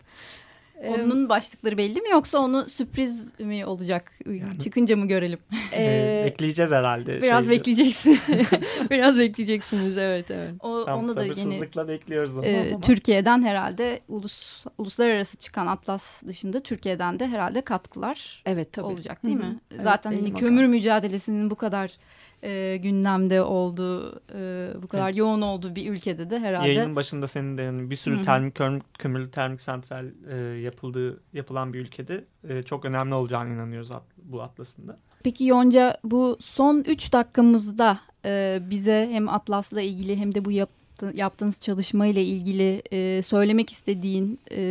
Onun 0.84 1.30
başlıkları 1.30 1.78
belli 1.78 2.02
mi 2.02 2.10
yoksa 2.10 2.40
onu 2.40 2.70
sürpriz 2.70 3.40
mi 3.40 3.66
olacak? 3.66 4.12
Yani, 4.26 4.60
Çıkınca 4.60 4.96
mı 4.96 5.08
görelim? 5.08 5.40
Ee, 5.78 6.24
bekleyeceğiz 6.26 6.72
herhalde. 6.72 7.22
Biraz 7.22 7.44
şeyde. 7.44 7.60
bekleyeceksin. 7.60 8.20
biraz 8.90 9.20
bekleyeceksiniz 9.20 9.98
evet 9.98 10.32
evet. 10.32 10.54
O, 10.60 10.86
tamam, 10.86 11.06
onu 11.06 11.16
da 11.16 11.24
yeni 11.24 11.62
bekliyoruz 11.88 12.38
onu 12.38 12.46
e, 12.46 12.74
Türkiye'den 12.82 13.42
herhalde 13.42 14.00
ulus 14.08 14.66
uluslararası 14.78 15.38
çıkan 15.38 15.68
Atlas 15.68 16.24
dışında 16.24 16.60
Türkiye'den 16.60 17.20
de 17.20 17.28
herhalde 17.28 17.62
katkılar 17.62 18.44
evet, 18.46 18.74
tabii. 18.74 18.86
olacak 18.86 19.26
değil 19.26 19.38
Hı 19.38 19.42
-hı. 19.42 19.50
mi? 19.50 19.60
Evet, 19.72 19.84
Zaten 19.84 20.14
hani 20.14 20.34
kömür 20.34 20.66
mücadelesinin 20.66 21.50
bu 21.50 21.56
kadar 21.56 21.98
e, 22.46 22.78
gündemde 22.78 23.42
olduğu, 23.42 24.22
e, 24.34 24.70
bu 24.84 24.88
kadar 24.88 25.06
evet. 25.06 25.18
yoğun 25.18 25.42
olduğu 25.42 25.76
bir 25.76 25.92
ülkede 25.92 26.30
de 26.30 26.40
herhalde. 26.40 26.68
Yayının 26.68 26.96
başında 26.96 27.28
senin 27.28 27.58
de 27.58 27.62
yani 27.62 27.90
bir 27.90 27.96
sürü 27.96 28.22
termik 28.22 28.56
kömürlü 29.00 29.32
termik 29.32 29.62
santral 29.62 30.06
e, 30.32 30.36
yapıldığı 30.60 31.22
yapılan 31.34 31.74
bir 31.74 31.80
ülkede 31.80 32.26
e, 32.50 32.64
çok 32.64 32.86
önemli 32.86 33.14
olacağını 33.14 33.54
inanıyoruz 33.54 33.92
at, 33.92 34.04
bu 34.18 34.42
atlasında. 34.42 34.98
Peki 35.24 35.46
Yonca 35.46 35.98
bu 36.04 36.38
son 36.40 36.84
3 36.88 37.14
dakikamızda 37.14 38.00
e, 38.26 38.60
bize 38.70 39.10
hem 39.12 39.30
Atlas'la 39.30 39.82
ilgili 39.82 40.18
hem 40.18 40.36
de 40.36 40.46
bu 40.46 40.52
yaptı, 40.52 41.12
yaptığınız 41.16 41.60
çalışmayla 41.60 42.22
ilgili 42.22 42.82
e, 42.92 43.22
söylemek 43.22 43.72
istediğin 43.72 44.40
e, 44.52 44.62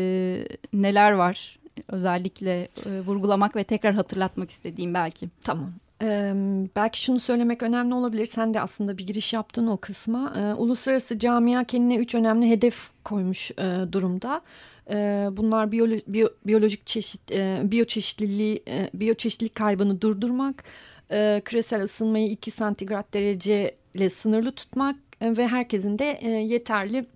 neler 0.72 1.12
var? 1.12 1.58
Özellikle 1.88 2.68
e, 2.86 3.00
vurgulamak 3.00 3.56
ve 3.56 3.64
tekrar 3.64 3.94
hatırlatmak 3.94 4.50
istediğim 4.50 4.94
belki. 4.94 5.28
Tamam. 5.42 5.72
Ee, 6.02 6.32
belki 6.76 7.02
şunu 7.02 7.20
söylemek 7.20 7.62
önemli 7.62 7.94
olabilir. 7.94 8.26
Sen 8.26 8.54
de 8.54 8.60
aslında 8.60 8.98
bir 8.98 9.06
giriş 9.06 9.32
yaptın 9.32 9.66
o 9.66 9.76
kısma. 9.76 10.32
Ee, 10.36 10.54
uluslararası 10.54 11.18
camia 11.18 11.64
kendine 11.64 11.96
üç 11.96 12.14
önemli 12.14 12.50
hedef 12.50 12.90
koymuş 13.04 13.50
e, 13.50 13.92
durumda. 13.92 14.42
E, 14.90 15.28
bunlar 15.32 15.72
biyolo 15.72 15.94
biyo 16.06 16.28
biyolojik 16.46 16.86
çeşit, 16.86 17.32
e, 17.32 17.60
biyoçeşitliliği, 17.64 18.62
e, 18.68 18.90
biyoçeşitlilik 18.94 19.54
kaybını 19.54 20.00
durdurmak, 20.00 20.64
e, 21.10 21.42
küresel 21.44 21.82
ısınmayı 21.82 22.30
2 22.30 22.50
santigrat 22.50 23.14
dereceyle 23.14 24.10
sınırlı 24.10 24.52
tutmak 24.52 24.96
e, 25.20 25.36
ve 25.36 25.48
herkesin 25.48 25.98
de 25.98 26.10
e, 26.10 26.28
yeterli 26.30 27.06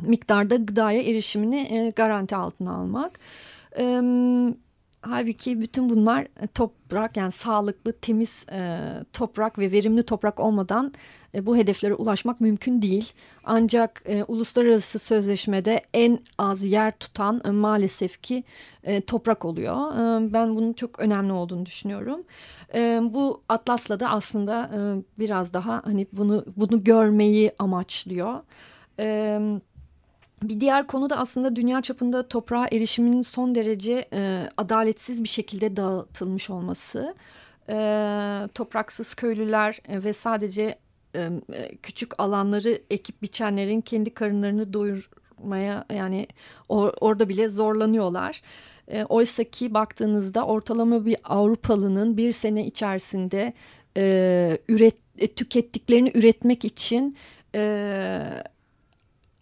miktarda 0.00 0.56
gıdaya 0.56 1.02
erişimini 1.02 1.60
e, 1.60 1.90
garanti 1.90 2.36
altına 2.36 2.76
almak. 2.76 3.18
Evet 3.76 4.63
Halbuki 5.08 5.60
bütün 5.60 5.88
bunlar 5.88 6.22
e, 6.22 6.46
toprak 6.46 7.16
yani 7.16 7.32
sağlıklı, 7.32 7.92
temiz 7.92 8.46
e, 8.52 8.80
toprak 9.12 9.58
ve 9.58 9.72
verimli 9.72 10.02
toprak 10.02 10.40
olmadan 10.40 10.92
e, 11.34 11.46
bu 11.46 11.56
hedeflere 11.56 11.94
ulaşmak 11.94 12.40
mümkün 12.40 12.82
değil. 12.82 13.12
Ancak 13.44 14.02
e, 14.06 14.24
uluslararası 14.24 14.98
sözleşmede 14.98 15.82
en 15.94 16.18
az 16.38 16.64
yer 16.64 16.98
tutan 16.98 17.42
e, 17.44 17.50
maalesef 17.50 18.22
ki 18.22 18.44
e, 18.82 19.00
toprak 19.00 19.44
oluyor. 19.44 19.92
E, 19.94 20.32
ben 20.32 20.56
bunun 20.56 20.72
çok 20.72 21.00
önemli 21.00 21.32
olduğunu 21.32 21.66
düşünüyorum. 21.66 22.24
E, 22.74 23.00
bu 23.02 23.42
atlasla 23.48 24.00
da 24.00 24.10
aslında 24.10 24.70
e, 24.74 24.78
biraz 25.18 25.54
daha 25.54 25.82
hani 25.84 26.06
bunu 26.12 26.44
bunu 26.56 26.84
görmeyi 26.84 27.52
amaçlıyor. 27.58 28.40
Evet 28.98 29.73
bir 30.48 30.60
diğer 30.60 30.86
konu 30.86 31.10
da 31.10 31.16
aslında 31.16 31.56
dünya 31.56 31.82
çapında 31.82 32.28
toprağa 32.28 32.66
erişimin 32.72 33.22
son 33.22 33.54
derece 33.54 34.08
e, 34.12 34.48
adaletsiz 34.56 35.24
bir 35.24 35.28
şekilde 35.28 35.76
dağıtılmış 35.76 36.50
olması. 36.50 37.14
E, 37.68 37.76
topraksız 38.54 39.14
köylüler 39.14 39.78
e, 39.88 40.04
ve 40.04 40.12
sadece 40.12 40.78
e, 41.14 41.30
e, 41.52 41.76
küçük 41.76 42.20
alanları 42.20 42.80
ekip 42.90 43.22
biçenlerin 43.22 43.80
kendi 43.80 44.14
karınlarını 44.14 44.72
doyurmaya 44.72 45.84
yani 45.92 46.26
or, 46.68 46.92
orada 47.00 47.28
bile 47.28 47.48
zorlanıyorlar. 47.48 48.42
E, 48.88 49.04
Oysa 49.04 49.44
ki 49.44 49.74
baktığınızda 49.74 50.46
ortalama 50.46 51.06
bir 51.06 51.16
Avrupalının 51.24 52.16
bir 52.16 52.32
sene 52.32 52.66
içerisinde 52.66 53.52
e, 53.96 54.58
üret, 54.68 54.96
e, 55.18 55.26
tükettiklerini 55.26 56.12
üretmek 56.14 56.64
için... 56.64 57.16
E, 57.54 58.44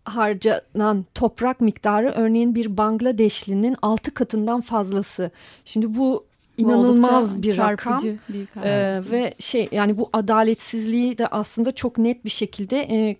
harcanan 0.05 1.05
toprak 1.15 1.61
miktarı 1.61 2.11
örneğin 2.11 2.55
bir 2.55 2.77
Bangladeşlinin 2.77 3.77
altı 3.83 4.15
katından 4.15 4.61
fazlası. 4.61 5.31
Şimdi 5.65 5.95
bu 5.95 6.27
inanılmaz 6.57 7.43
bir 7.43 7.59
rakam. 7.59 8.03
Bir 8.29 8.63
ee, 8.65 9.01
ve 9.11 9.35
şey 9.39 9.69
yani 9.73 9.99
bu 9.99 10.11
adaletsizliği 10.13 11.19
de 11.19 11.27
aslında 11.27 11.73
çok 11.73 11.99
net 11.99 12.25
bir 12.25 12.31
şekilde 12.31 12.79
e, 12.81 13.17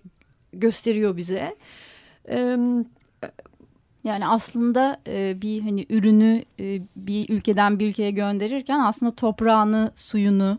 gösteriyor 0.53 1.17
bize. 1.17 1.55
Ee, 2.29 2.57
yani 4.03 4.27
aslında 4.27 4.97
e, 5.07 5.41
bir 5.41 5.61
hani 5.61 5.85
ürünü 5.89 6.43
e, 6.59 6.81
bir 6.95 7.29
ülkeden 7.29 7.79
bir 7.79 7.89
ülkeye 7.89 8.11
gönderirken 8.11 8.79
aslında 8.79 9.11
toprağını, 9.15 9.91
suyunu, 9.95 10.57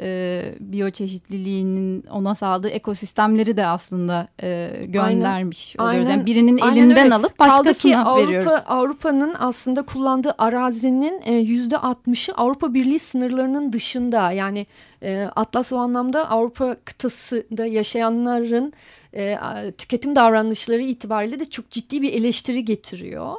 e, 0.00 0.42
biyoçeşitliliğinin 0.60 2.02
ona 2.02 2.34
sağladığı 2.34 2.68
ekosistemleri 2.68 3.56
de 3.56 3.66
aslında 3.66 4.28
e, 4.42 4.70
göndermiş 4.86 5.74
aynen, 5.78 5.90
oluyoruz. 5.90 6.10
Yani 6.10 6.26
birinin 6.26 6.58
elinden 6.58 7.04
öyle. 7.04 7.14
alıp 7.14 7.38
başkasına 7.38 8.04
Avrupa, 8.04 8.26
veriyoruz. 8.26 8.52
Avrupa'nın 8.66 9.34
aslında 9.38 9.82
kullandığı 9.82 10.34
arazinin 10.38 11.22
e, 11.24 11.34
yüzde 11.34 11.74
60'ı 11.74 12.34
Avrupa 12.34 12.74
Birliği 12.74 12.98
sınırlarının 12.98 13.72
dışında. 13.72 14.32
Yani 14.32 14.66
e, 15.02 15.28
Atlas 15.36 15.72
o 15.72 15.76
anlamda 15.76 16.30
Avrupa 16.30 16.76
kıtasında 16.84 17.66
yaşayanların 17.66 18.72
e, 19.14 19.38
tüketim 19.78 20.16
davranışları 20.16 20.82
itibariyle 20.82 21.40
de 21.40 21.44
çok 21.44 21.70
ciddi 21.70 22.02
bir 22.02 22.12
eleştiri 22.12 22.64
getiriyor. 22.64 23.36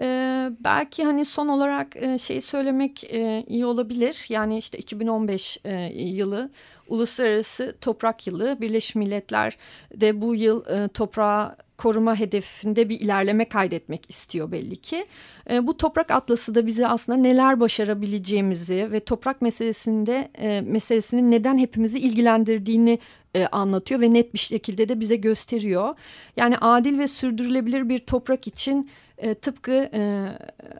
Ee, 0.00 0.50
belki 0.60 1.04
hani 1.04 1.24
son 1.24 1.48
olarak 1.48 1.96
e, 1.96 2.18
şey 2.18 2.40
söylemek 2.40 3.04
e, 3.04 3.44
iyi 3.46 3.66
olabilir. 3.66 4.26
Yani 4.28 4.58
işte 4.58 4.78
2015 4.78 5.58
e, 5.64 5.74
yılı 5.94 6.50
Uluslararası 6.88 7.76
Toprak 7.80 8.26
Yılı. 8.26 8.60
Birleşmiş 8.60 8.94
Milletler 8.94 9.56
de 9.94 10.20
bu 10.20 10.34
yıl 10.34 10.66
e, 10.66 10.88
toprağı 10.88 11.56
koruma 11.78 12.16
hedefinde 12.16 12.88
bir 12.88 13.00
ilerleme 13.00 13.44
kaydetmek 13.44 14.10
istiyor 14.10 14.52
belli 14.52 14.76
ki. 14.76 15.06
E, 15.50 15.66
bu 15.66 15.76
toprak 15.76 16.10
atlası 16.10 16.54
da 16.54 16.66
bize 16.66 16.88
aslında 16.88 17.18
neler 17.18 17.60
başarabileceğimizi 17.60 18.92
ve 18.92 19.00
toprak 19.00 19.42
meselesinde 19.42 20.28
e, 20.38 20.60
meselesinin 20.60 21.30
neden 21.30 21.58
hepimizi 21.58 21.98
ilgilendirdiğini 21.98 22.98
e, 23.34 23.46
anlatıyor 23.46 24.00
ve 24.00 24.12
net 24.12 24.34
bir 24.34 24.38
şekilde 24.38 24.88
de 24.88 25.00
bize 25.00 25.16
gösteriyor. 25.16 25.94
Yani 26.36 26.58
adil 26.58 26.98
ve 26.98 27.08
sürdürülebilir 27.08 27.88
bir 27.88 27.98
toprak 27.98 28.46
için 28.46 28.90
e, 29.18 29.34
tıpkı 29.34 29.90
e, 29.92 30.32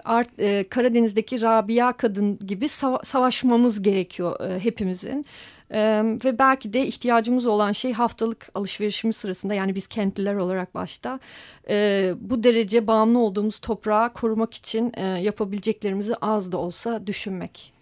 Art, 0.04 0.28
e, 0.38 0.64
Karadeniz'deki 0.64 1.42
Rabia 1.42 1.92
kadın 1.92 2.38
gibi 2.38 2.68
sava 2.68 3.00
savaşmamız 3.04 3.82
gerekiyor 3.82 4.40
e, 4.40 4.64
hepimizin. 4.64 5.26
E, 5.70 6.02
ve 6.24 6.38
belki 6.38 6.72
de 6.72 6.86
ihtiyacımız 6.86 7.46
olan 7.46 7.72
şey 7.72 7.92
haftalık 7.92 8.48
alışverişimiz 8.54 9.16
sırasında 9.16 9.54
yani 9.54 9.74
biz 9.74 9.86
kentliler 9.86 10.34
olarak 10.34 10.74
başta 10.74 11.20
e, 11.68 12.10
bu 12.20 12.44
derece 12.44 12.86
bağımlı 12.86 13.18
olduğumuz 13.18 13.58
toprağı 13.58 14.12
korumak 14.12 14.54
için 14.54 14.92
e, 14.96 15.04
yapabileceklerimizi 15.04 16.14
az 16.16 16.52
da 16.52 16.58
olsa 16.58 17.06
düşünmek. 17.06 17.72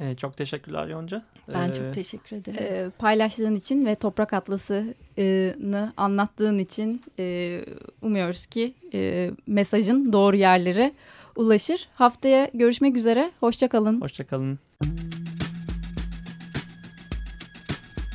E, 0.00 0.16
çok 0.16 0.36
teşekkürler 0.36 0.86
Yonca. 0.86 1.22
Ben 1.54 1.68
ee, 1.68 1.74
çok 1.74 1.94
teşekkür 1.94 2.36
ederim. 2.36 2.58
E, 2.60 2.90
paylaştığın 2.98 3.56
için 3.56 3.86
ve 3.86 3.94
Toprak 3.94 4.32
Atlası'nı 4.32 5.92
anlattığın 5.96 6.58
için 6.58 7.02
e, 7.18 7.60
umuyoruz 8.02 8.46
ki 8.46 8.74
e, 8.94 9.30
mesajın 9.46 10.12
doğru 10.12 10.36
yerlere 10.36 10.92
ulaşır. 11.36 11.88
Haftaya 11.94 12.50
görüşmek 12.54 12.96
üzere. 12.96 13.30
Hoşçakalın. 13.40 14.00
Hoşçakalın. 14.00 14.58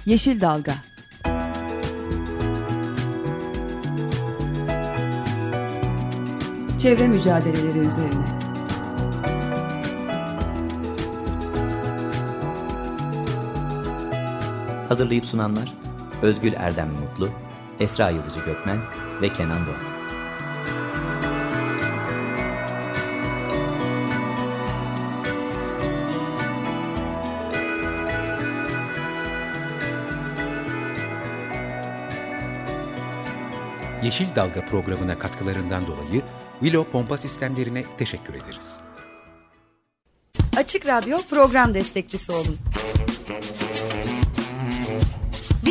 Yeşil 0.05 0.41
Dalga 0.41 0.75
Çevre 6.79 7.07
mücadeleleri 7.07 7.79
üzerine 7.79 8.32
Hazırlayıp 14.93 15.25
sunanlar 15.25 15.73
Özgül 16.21 16.53
Erdem 16.53 16.89
Mutlu, 16.89 17.29
Esra 17.79 18.09
Yazıcı 18.09 18.39
Gökmen 18.39 18.77
ve 19.21 19.33
Kenan 19.33 19.65
Doğan. 19.65 19.77
Yeşil 34.03 34.35
Dalga 34.35 34.65
programına 34.65 35.19
katkılarından 35.19 35.87
dolayı 35.87 36.21
Willow 36.59 36.91
Pompa 36.91 37.17
Sistemlerine 37.17 37.83
teşekkür 37.97 38.33
ederiz. 38.33 38.77
Açık 40.57 40.87
Radyo 40.87 41.17
program 41.29 41.73
destekçisi 41.73 42.31
olun 42.31 42.57